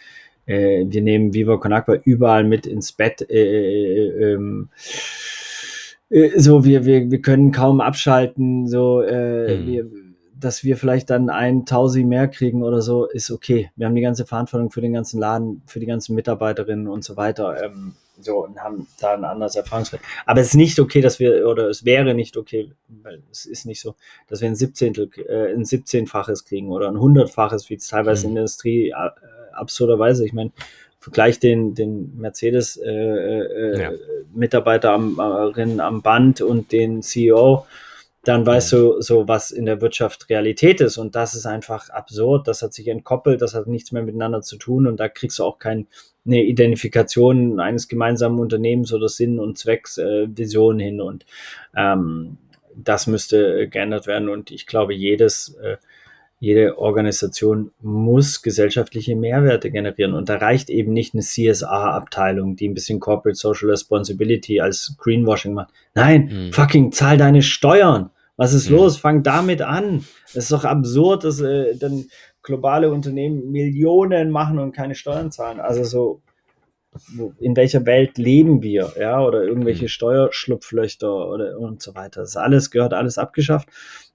[0.47, 1.73] äh, wir nehmen Viva Con
[2.03, 3.21] überall mit ins Bett.
[3.29, 4.69] Äh, äh, ähm,
[6.09, 9.67] äh, so, wir, wir, wir können kaum abschalten, so, äh, Hm.
[9.67, 9.87] wir,
[10.41, 13.71] dass wir vielleicht dann ein Tausi mehr kriegen oder so, ist okay.
[13.75, 17.15] Wir haben die ganze Verantwortung für den ganzen Laden, für die ganzen Mitarbeiterinnen und so
[17.17, 17.63] weiter.
[17.63, 20.01] Ähm, so und haben da ein anderes Erfahrungswert.
[20.25, 22.71] Aber es ist nicht okay, dass wir, oder es wäre nicht okay,
[23.01, 23.95] weil es ist nicht so,
[24.27, 28.29] dass wir ein Siebzehntel, äh, ein 17-faches kriegen oder ein Hundertfaches, wie es teilweise Hm.
[28.29, 28.93] in der Industrie äh,
[29.53, 30.25] absurderweise.
[30.25, 30.51] Ich meine,
[30.99, 33.91] vergleich den, den Mercedes äh, äh, Ja.
[34.33, 37.65] Mitarbeiter am, äh, am Band und den CEO,
[38.23, 40.97] dann weißt du so, was in der Wirtschaft Realität ist.
[40.97, 42.47] Und das ist einfach absurd.
[42.47, 44.85] Das hat sich entkoppelt, das hat nichts mehr miteinander zu tun.
[44.85, 45.85] Und da kriegst du auch keine
[46.25, 51.01] Identifikation eines gemeinsamen Unternehmens oder Sinn und Zwecks, äh, Vision hin.
[51.01, 51.25] Und
[51.75, 52.37] ähm,
[52.75, 54.29] das müsste geändert werden.
[54.29, 55.77] Und ich glaube, jedes, äh,
[56.41, 60.15] jede Organisation muss gesellschaftliche Mehrwerte generieren.
[60.15, 65.53] Und da reicht eben nicht eine CSA-Abteilung, die ein bisschen Corporate Social Responsibility als Greenwashing
[65.53, 65.69] macht.
[65.93, 66.51] Nein, Mhm.
[66.51, 68.09] fucking zahl deine Steuern.
[68.37, 68.75] Was ist Mhm.
[68.77, 68.97] los?
[68.97, 70.03] Fang damit an.
[70.29, 72.05] Es ist doch absurd, dass äh, dann
[72.41, 75.59] globale Unternehmen Millionen machen und keine Steuern zahlen.
[75.59, 76.21] Also so,
[77.39, 79.89] in welcher Welt leben wir, ja, oder irgendwelche mhm.
[79.89, 82.21] Steuerschlupflöcher oder und so weiter.
[82.21, 83.69] Das alles gehört alles abgeschafft.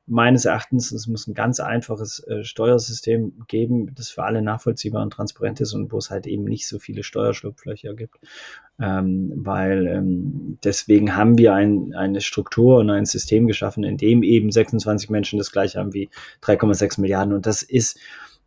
[0.07, 5.13] Meines Erachtens, es muss ein ganz einfaches äh, Steuersystem geben, das für alle nachvollziehbar und
[5.13, 8.19] transparent ist und wo es halt eben nicht so viele Steuerschlupflöcher gibt.
[8.79, 14.23] Ähm, weil ähm, deswegen haben wir ein, eine Struktur und ein System geschaffen, in dem
[14.23, 16.11] eben 26 Menschen das gleiche haben wie
[16.43, 17.35] 3,6 Milliarden.
[17.35, 17.99] Und das ist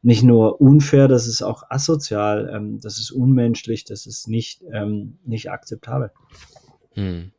[0.02, 5.18] nicht nur unfair, das ist auch asozial, ähm, das ist unmenschlich, das ist nicht, ähm,
[5.26, 6.12] nicht akzeptabel.
[6.94, 7.32] Hm.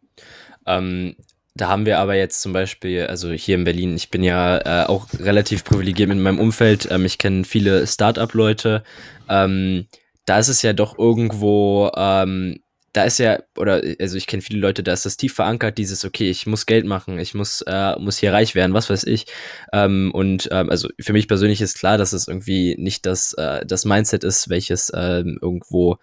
[0.67, 1.17] Ähm,
[1.55, 4.87] da haben wir aber jetzt zum Beispiel, also hier in Berlin, ich bin ja äh,
[4.87, 6.89] auch relativ privilegiert mit meinem Umfeld.
[6.91, 8.83] Ähm, ich kenne viele Start-up-Leute.
[9.29, 9.87] Ähm,
[10.27, 12.61] da ist es ja doch irgendwo ähm,
[12.93, 16.05] da ist ja, oder also ich kenne viele Leute, da ist das tief verankert, dieses,
[16.05, 19.27] okay, ich muss Geld machen, ich muss, äh, muss hier reich werden, was weiß ich.
[19.73, 23.65] Ähm, und ähm, also für mich persönlich ist klar, dass es irgendwie nicht das, äh,
[23.65, 25.99] das Mindset ist, welches äh, irgendwo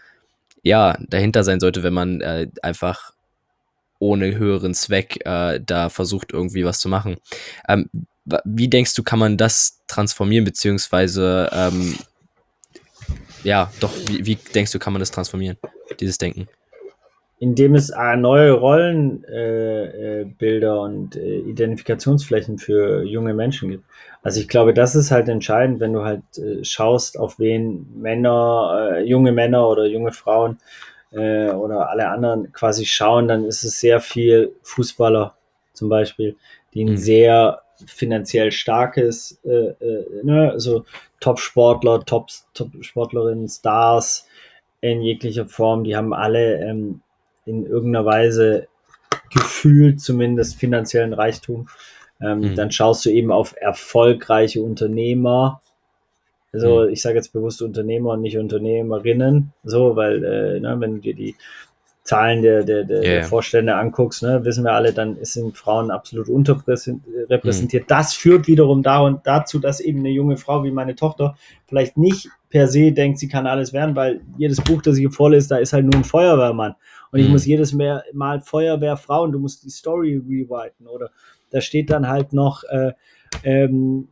[0.64, 3.14] ja dahinter sein sollte, wenn man äh, einfach
[4.00, 7.18] ohne höheren Zweck äh, da versucht, irgendwie was zu machen.
[7.68, 7.90] Ähm,
[8.44, 11.96] wie denkst du, kann man das transformieren, beziehungsweise ähm,
[13.44, 15.58] ja, doch, wie, wie denkst du, kann man das transformieren,
[16.00, 16.48] dieses Denken?
[17.40, 23.84] indem es äh, neue Rollenbilder äh, äh, und äh, Identifikationsflächen für junge Menschen gibt.
[24.24, 28.94] Also ich glaube, das ist halt entscheidend, wenn du halt äh, schaust, auf wen Männer,
[28.96, 30.58] äh, junge Männer oder junge Frauen
[31.12, 35.36] oder alle anderen quasi schauen, dann ist es sehr viel Fußballer
[35.74, 36.36] zum Beispiel,
[36.74, 36.98] die ein mhm.
[36.98, 40.84] sehr finanziell starkes, ne, also
[41.20, 44.28] Top-Sportler, Top-Sportlerinnen, Stars
[44.82, 47.02] in jeglicher Form, die haben alle ähm,
[47.46, 48.68] in irgendeiner Weise
[49.34, 51.70] gefühlt zumindest finanziellen Reichtum.
[52.22, 52.56] Ähm, mhm.
[52.56, 55.62] Dann schaust du eben auf erfolgreiche Unternehmer.
[56.58, 56.94] Also mhm.
[56.94, 61.14] ich sage jetzt bewusst Unternehmer und nicht Unternehmerinnen, so, weil äh, ne, wenn du dir
[61.14, 61.36] die
[62.04, 63.14] Zahlen der, der, der, yeah.
[63.16, 67.84] der Vorstände anguckst, ne, wissen wir alle, dann sind Frauen absolut unterrepräsentiert.
[67.84, 67.88] Mhm.
[67.88, 71.36] Das führt wiederum dazu, dass eben eine junge Frau wie meine Tochter
[71.68, 75.50] vielleicht nicht per se denkt, sie kann alles werden, weil jedes Buch, das ich vorlese,
[75.50, 76.76] da ist halt nur ein Feuerwehrmann.
[77.12, 77.34] Und ich mhm.
[77.34, 81.10] muss jedes Mal Feuerwehrfrauen, du musst die Story rewriten oder
[81.50, 82.94] da steht dann halt noch äh,
[83.44, 84.08] ähm,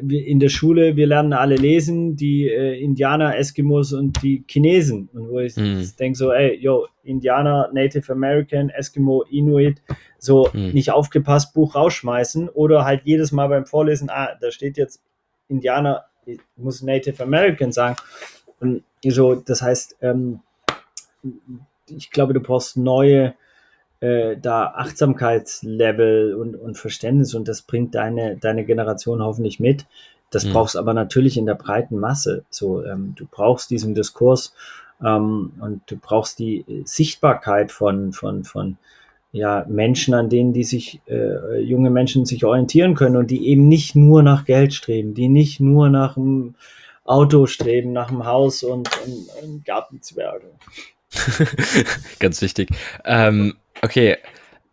[0.00, 5.08] in der Schule, wir lernen alle lesen, die äh, Indianer, Eskimos und die Chinesen.
[5.12, 5.86] Und wo ich mhm.
[5.98, 9.82] denke so, ey, yo, Indianer, Native American, Eskimo, Inuit,
[10.18, 10.70] so mhm.
[10.70, 15.02] nicht aufgepasst, Buch rausschmeißen oder halt jedes Mal beim Vorlesen, ah, da steht jetzt
[15.48, 17.96] Indianer, ich muss Native American sagen.
[18.60, 20.40] Und so, das heißt, ähm,
[21.88, 23.34] ich glaube, du brauchst neue
[24.02, 29.86] äh, da Achtsamkeitslevel und, und Verständnis und das bringt deine, deine Generation hoffentlich mit.
[30.30, 30.54] Das mhm.
[30.54, 32.44] brauchst aber natürlich in der breiten Masse.
[32.50, 34.54] So, ähm, du brauchst diesen Diskurs
[35.00, 38.76] ähm, und du brauchst die Sichtbarkeit von, von, von
[39.30, 43.68] ja, Menschen, an denen die sich, äh, junge Menschen sich orientieren können und die eben
[43.68, 46.56] nicht nur nach Geld streben, die nicht nur nach einem
[47.04, 50.50] Auto streben, nach einem Haus und, und, und Gartenzwerge.
[52.18, 52.70] Ganz wichtig.
[53.04, 54.16] Ähm, okay,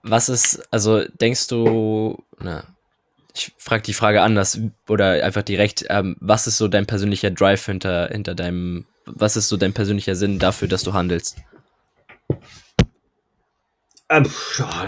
[0.04, 2.64] was ist, also denkst du, na,
[3.36, 7.66] ich frage die Frage anders oder einfach direkt, ähm, was ist so dein persönlicher Drive
[7.66, 11.38] hinter, hinter deinem, was ist so dein persönlicher Sinn dafür, dass du handelst?
[14.12, 14.26] Ähm,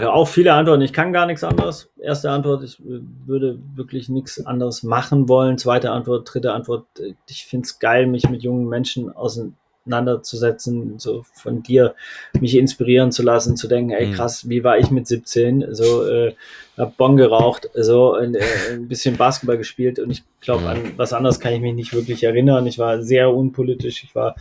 [0.04, 0.82] auch viele Antworten.
[0.82, 1.92] Ich kann gar nichts anderes.
[2.00, 5.58] Erste Antwort, ich würde wirklich nichts anderes machen wollen.
[5.58, 6.86] Zweite Antwort, dritte Antwort,
[7.28, 11.94] ich finde es geil, mich mit jungen Menschen auseinander auseinanderzusetzen, so von dir
[12.40, 14.12] mich inspirieren zu lassen, zu denken, ey mhm.
[14.14, 15.74] krass, wie war ich mit 17?
[15.74, 16.34] So, äh,
[16.76, 18.32] hab Bon geraucht, so äh,
[18.70, 22.22] ein bisschen Basketball gespielt und ich glaube, an was anderes kann ich mich nicht wirklich
[22.24, 22.66] erinnern.
[22.66, 24.36] Ich war sehr unpolitisch, ich war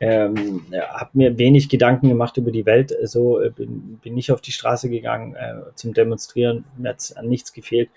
[0.00, 4.40] ähm, habe mir wenig Gedanken gemacht über die Welt, so äh, bin, bin nicht auf
[4.40, 7.88] die Straße gegangen äh, zum Demonstrieren, mir hat an nichts gefehlt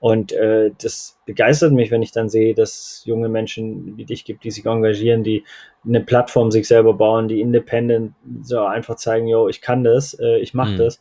[0.00, 4.24] und äh, das begeistert mich, wenn ich dann sehe, dass es junge Menschen wie dich
[4.24, 5.44] gibt, die sich engagieren, die
[5.86, 10.38] eine Plattform sich selber bauen, die independent so einfach zeigen, yo, ich kann das, äh,
[10.38, 10.78] ich mache mhm.
[10.78, 11.00] das.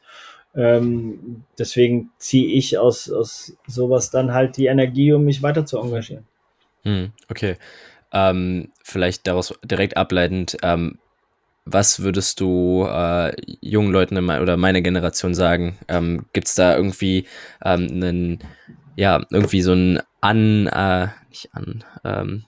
[0.55, 5.79] Ähm, deswegen ziehe ich aus, aus sowas dann halt die Energie, um mich weiter zu
[5.79, 6.25] engagieren.
[6.83, 7.57] Mhm, okay.
[8.11, 10.97] Ähm, vielleicht daraus direkt ableitend, ähm,
[11.69, 15.77] was würdest du äh, jungen Leuten oder meiner Generation sagen?
[15.87, 17.25] Ähm, Gibt es da irgendwie
[17.63, 18.39] ähm, einen
[18.97, 22.45] ja, irgendwie so ein an, äh, nicht an, ähm,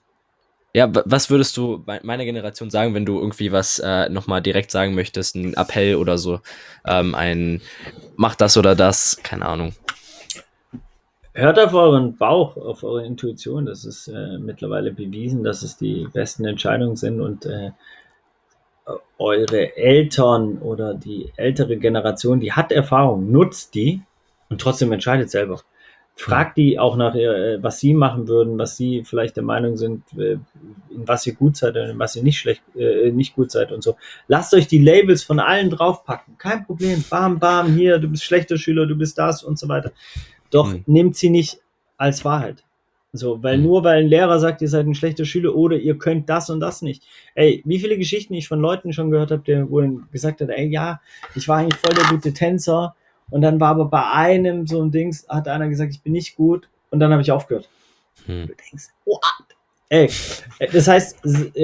[0.74, 4.94] ja, was würdest du meiner Generation sagen, wenn du irgendwie was äh, nochmal direkt sagen
[4.94, 6.42] möchtest, ein Appell oder so,
[6.86, 7.62] ähm, ein
[8.18, 9.74] mach das oder das, keine Ahnung.
[11.34, 13.66] Hört auf euren Bauch, auf eure Intuition.
[13.66, 17.72] Das ist äh, mittlerweile bewiesen, dass es die besten Entscheidungen sind und äh,
[19.18, 24.02] eure Eltern oder die ältere Generation, die hat Erfahrung, nutzt die
[24.50, 25.62] und trotzdem entscheidet selber.
[26.22, 30.04] Fragt die auch nach, äh, was sie machen würden, was sie vielleicht der Meinung sind,
[30.18, 30.34] äh,
[30.90, 33.72] in was ihr gut seid und in was ihr nicht schlecht, äh, nicht gut seid
[33.72, 33.96] und so.
[34.28, 36.38] Lasst euch die Labels von allen draufpacken.
[36.38, 37.06] Kein Problem.
[37.10, 39.94] Bam, bam, hier, du bist schlechter Schüler, du bist das und so weiter.
[40.50, 40.84] Doch mhm.
[40.88, 41.62] nehmt sie nicht
[41.96, 42.66] als Wahrheit.
[43.14, 43.64] So, weil mhm.
[43.64, 46.60] nur weil ein Lehrer sagt, ihr seid ein schlechter Schüler oder ihr könnt das und
[46.60, 47.02] das nicht.
[47.34, 50.68] Ey, wie viele Geschichten ich von Leuten schon gehört habe, der wo gesagt hat, ey,
[50.68, 51.00] ja,
[51.34, 52.94] ich war eigentlich voll der gute Tänzer,
[53.32, 56.36] und dann war aber bei einem so ein Dings, hat einer gesagt, ich bin nicht
[56.36, 56.68] gut.
[56.92, 57.70] Und dann habe ich aufgehört.
[58.26, 58.48] Hm.
[58.48, 59.22] Du denkst, what?
[59.92, 60.08] Ey,
[60.72, 61.20] das heißt,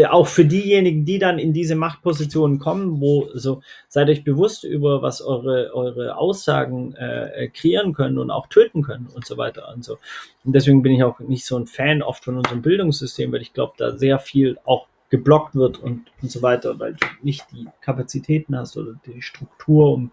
[0.09, 5.03] auch für diejenigen, die dann in diese Machtpositionen kommen, wo so, seid euch bewusst über,
[5.03, 9.85] was eure, eure Aussagen äh, kreieren können und auch töten können und so weiter und
[9.85, 9.99] so.
[10.43, 13.53] Und deswegen bin ich auch nicht so ein Fan oft von unserem Bildungssystem, weil ich
[13.53, 17.67] glaube, da sehr viel auch geblockt wird und, und so weiter, weil du nicht die
[17.81, 20.11] Kapazitäten hast oder die Struktur, um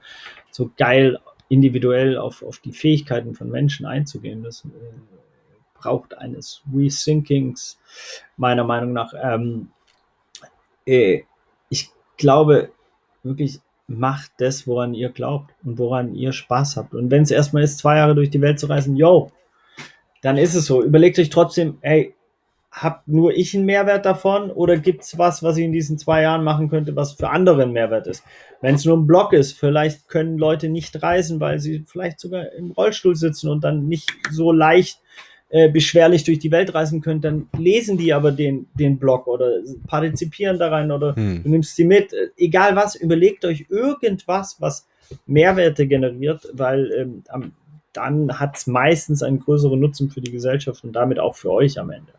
[0.50, 1.18] so geil
[1.52, 4.42] individuell auf, auf die Fähigkeiten von Menschen einzugehen.
[4.42, 4.68] Das äh,
[5.74, 7.78] braucht eines Rethinkings,
[8.38, 9.12] meiner Meinung nach.
[9.22, 9.68] Ähm,
[10.86, 11.20] äh,
[11.68, 12.70] ich glaube
[13.22, 16.94] wirklich, macht das, woran ihr glaubt und woran ihr Spaß habt.
[16.94, 19.30] Und wenn es erstmal ist, zwei Jahre durch die Welt zu reisen, yo,
[20.22, 20.82] dann ist es so.
[20.82, 22.14] Überlegt euch trotzdem, ey,
[22.72, 26.22] hab nur ich einen Mehrwert davon oder gibt es was, was ich in diesen zwei
[26.22, 28.24] Jahren machen könnte, was für andere ein Mehrwert ist?
[28.62, 32.50] Wenn es nur ein Blog ist, vielleicht können Leute nicht reisen, weil sie vielleicht sogar
[32.52, 35.00] im Rollstuhl sitzen und dann nicht so leicht
[35.50, 39.50] äh, beschwerlich durch die Welt reisen können, dann lesen die aber den, den Blog oder
[39.86, 41.42] partizipieren da rein oder hm.
[41.42, 42.14] du nimmst sie mit.
[42.38, 44.88] Egal was, überlegt euch irgendwas, was
[45.26, 47.22] Mehrwerte generiert, weil ähm,
[47.92, 51.78] dann hat es meistens einen größeren Nutzen für die Gesellschaft und damit auch für euch
[51.78, 52.12] am Ende.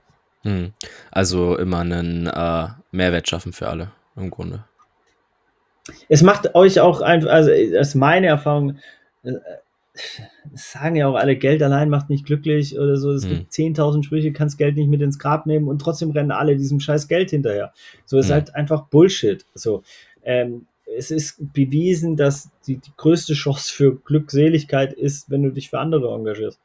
[0.44, 0.74] Hm.
[1.12, 4.64] Also immer einen äh, Mehrwert schaffen für alle im Grunde.
[6.08, 8.78] Es macht euch auch einfach, also das ist meine Erfahrung,
[9.24, 9.34] äh,
[10.54, 13.12] sagen ja auch alle, Geld allein macht nicht glücklich oder so.
[13.12, 13.30] Es hm.
[13.30, 16.80] gibt 10.000 Sprüche, kannst Geld nicht mit ins Grab nehmen und trotzdem rennen alle diesem
[16.80, 17.74] scheiß Geld hinterher.
[18.06, 18.34] So ist hm.
[18.34, 19.46] halt einfach Bullshit.
[19.54, 19.84] So,
[20.24, 20.68] ähm,
[20.98, 25.80] es ist bewiesen, dass die, die, größte Chance für Glückseligkeit ist, wenn du dich für
[25.80, 26.60] andere engagierst.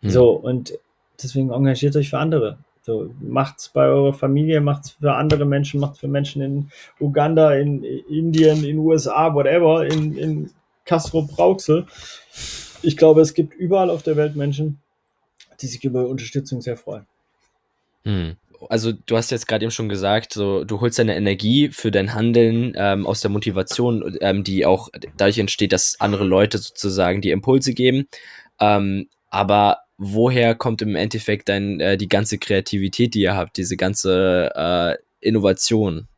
[0.00, 0.10] Hm.
[0.10, 0.78] So, und
[1.22, 2.58] deswegen engagiert euch für andere.
[2.84, 7.84] So, macht's bei eurer Familie, macht's für andere Menschen, macht's für Menschen in Uganda, in
[7.84, 10.50] Indien, in USA, whatever, in, in
[10.84, 11.86] Castro Brauxel.
[12.82, 14.80] Ich glaube, es gibt überall auf der Welt Menschen,
[15.60, 17.06] die sich über Unterstützung sehr freuen.
[18.04, 18.36] Hm.
[18.68, 22.14] Also du hast jetzt gerade eben schon gesagt, so du holst deine Energie für dein
[22.14, 27.30] Handeln ähm, aus der Motivation, ähm, die auch dadurch entsteht, dass andere Leute sozusagen die
[27.30, 28.08] Impulse geben.
[28.60, 33.76] Ähm, aber woher kommt im Endeffekt dann äh, die ganze Kreativität, die ihr habt, diese
[33.76, 36.08] ganze äh, Innovation?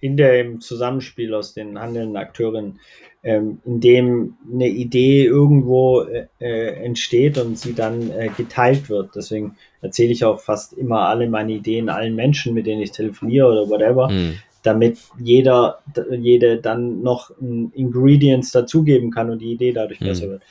[0.00, 2.80] In dem Zusammenspiel aus den handelnden Akteuren,
[3.22, 9.10] ähm, in dem eine Idee irgendwo äh, äh, entsteht und sie dann äh, geteilt wird.
[9.14, 13.48] Deswegen erzähle ich auch fast immer alle meine Ideen allen Menschen, mit denen ich telefoniere
[13.48, 14.38] oder whatever, mhm.
[14.62, 15.80] damit jeder,
[16.18, 17.30] jede dann noch
[17.74, 20.06] Ingredients dazugeben kann und die Idee dadurch mhm.
[20.06, 20.42] besser wird.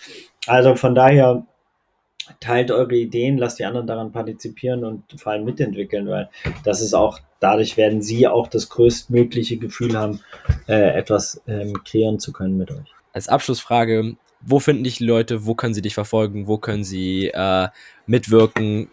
[0.45, 1.47] Also von daher
[2.39, 6.29] teilt eure Ideen, lasst die anderen daran partizipieren und vor allem mitentwickeln, weil
[6.63, 10.21] das ist auch, dadurch werden sie auch das größtmögliche Gefühl haben,
[10.67, 12.93] äh, etwas ähm, kreieren zu können mit euch.
[13.13, 17.27] Als Abschlussfrage, wo finden dich die Leute, wo können sie dich verfolgen, wo können sie
[17.27, 17.67] äh,
[18.05, 18.89] mitwirken?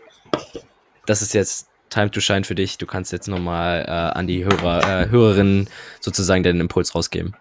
[1.06, 2.78] Das ist jetzt Time to Shine für dich.
[2.78, 5.68] Du kannst jetzt nochmal äh, an die Hörer, äh, Hörerinnen
[6.00, 7.36] sozusagen deinen Impuls rausgeben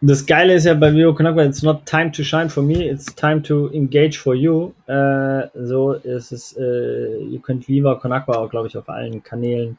[0.00, 3.06] das Geile ist ja bei Vivo Konakwa, it's not time to shine for me, it's
[3.14, 4.72] time to engage for you.
[4.86, 9.76] Äh, so ist es, äh, ihr könnt Viva Konakwa auch, glaube ich, auf allen Kanälen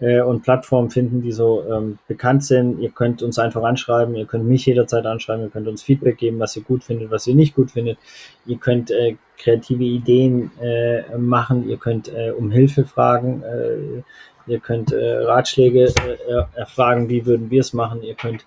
[0.00, 2.80] äh, und Plattformen finden, die so ähm, bekannt sind.
[2.80, 6.40] Ihr könnt uns einfach anschreiben, ihr könnt mich jederzeit anschreiben, ihr könnt uns Feedback geben,
[6.40, 7.98] was ihr gut findet, was ihr nicht gut findet.
[8.46, 14.58] Ihr könnt äh, kreative Ideen äh, machen, ihr könnt äh, um Hilfe fragen, äh, ihr
[14.58, 18.44] könnt äh, Ratschläge äh, erfragen, wie würden wir es machen, ihr könnt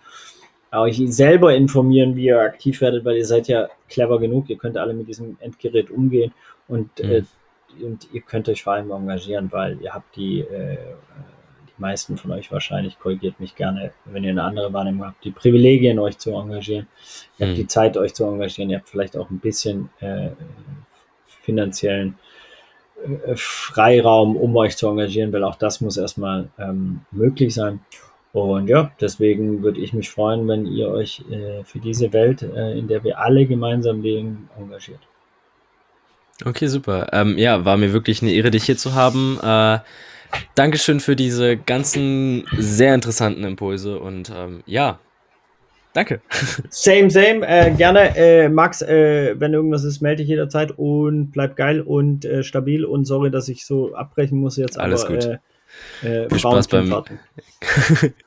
[0.71, 4.77] euch selber informieren, wie ihr aktiv werdet, weil ihr seid ja clever genug, ihr könnt
[4.77, 6.33] alle mit diesem Endgerät umgehen
[6.67, 7.09] und, mhm.
[7.09, 7.23] äh,
[7.81, 10.77] und ihr könnt euch vor allem engagieren, weil ihr habt die, äh,
[11.67, 15.31] die meisten von euch wahrscheinlich, korrigiert mich gerne, wenn ihr eine andere Wahrnehmung habt, die
[15.31, 16.87] Privilegien, euch zu engagieren.
[17.37, 17.49] Ihr mhm.
[17.49, 20.29] habt die Zeit, euch zu engagieren, ihr habt vielleicht auch ein bisschen äh,
[21.41, 22.17] finanziellen
[23.03, 27.79] äh, Freiraum, um euch zu engagieren, weil auch das muss erstmal ähm, möglich sein.
[28.33, 32.77] Und ja, deswegen würde ich mich freuen, wenn ihr euch äh, für diese Welt, äh,
[32.77, 34.99] in der wir alle gemeinsam leben, engagiert.
[36.45, 37.07] Okay, super.
[37.13, 39.39] Ähm, ja, war mir wirklich eine Ehre, dich hier zu haben.
[39.41, 39.79] Äh,
[40.55, 44.99] Dankeschön für diese ganzen sehr interessanten Impulse und ähm, ja,
[45.93, 46.21] danke.
[46.69, 47.47] Same, same.
[47.47, 52.25] Äh, gerne, äh, Max, äh, wenn irgendwas ist, melde dich jederzeit und bleib geil und
[52.25, 54.79] äh, stabil und sorry, dass ich so abbrechen muss jetzt.
[54.79, 55.39] Alles aber, gut.
[56.03, 57.03] Äh, Viel Spaß beim.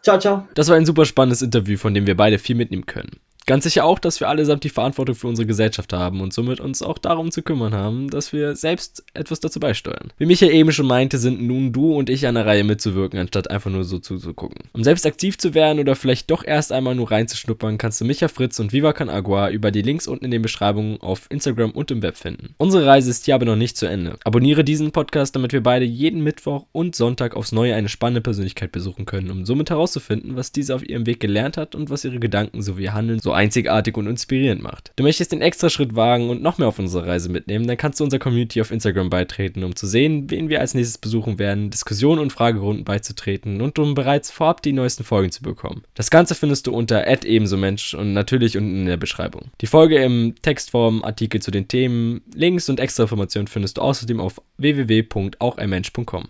[0.03, 0.49] ciao, ciao.
[0.55, 3.21] Das war ein super spannendes Interview, von dem wir beide viel mitnehmen können.
[3.51, 6.83] Ganz sicher auch, dass wir allesamt die Verantwortung für unsere Gesellschaft haben und somit uns
[6.83, 10.13] auch darum zu kümmern haben, dass wir selbst etwas dazu beisteuern.
[10.19, 13.51] Wie Michael eben schon meinte, sind nun du und ich an der Reihe mitzuwirken, anstatt
[13.51, 14.71] einfach nur so zuzugucken.
[14.73, 18.29] Um selbst aktiv zu werden oder vielleicht doch erst einmal nur reinzuschnuppern, kannst du Micha
[18.29, 21.91] Fritz und Viva Can Agua über die Links unten in den Beschreibungen auf Instagram und
[21.91, 22.55] im Web finden.
[22.57, 24.17] Unsere Reise ist hier aber noch nicht zu Ende.
[24.23, 28.71] Abonniere diesen Podcast, damit wir beide jeden Mittwoch und Sonntag aufs Neue eine spannende Persönlichkeit
[28.71, 32.21] besuchen können, um somit herauszufinden, was diese auf ihrem Weg gelernt hat und was ihre
[32.21, 34.93] Gedanken sowie ihr Handeln so einzigartig und inspirierend macht.
[34.97, 37.99] Du möchtest den extra Schritt wagen und noch mehr auf unsere Reise mitnehmen, dann kannst
[37.99, 41.71] du unserer Community auf Instagram beitreten, um zu sehen, wen wir als nächstes besuchen werden,
[41.71, 45.83] Diskussionen und Fragerunden beizutreten und um bereits vorab die neuesten Folgen zu bekommen.
[45.95, 49.51] Das Ganze findest du unter ebensomensch und natürlich unten in der Beschreibung.
[49.61, 54.21] Die Folge im Textform, Artikel zu den Themen, Links und extra Informationen findest du außerdem
[54.21, 56.29] auf www.aucheinmensch.com.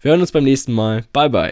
[0.00, 1.04] Wir hören uns beim nächsten Mal.
[1.12, 1.50] Bye bye.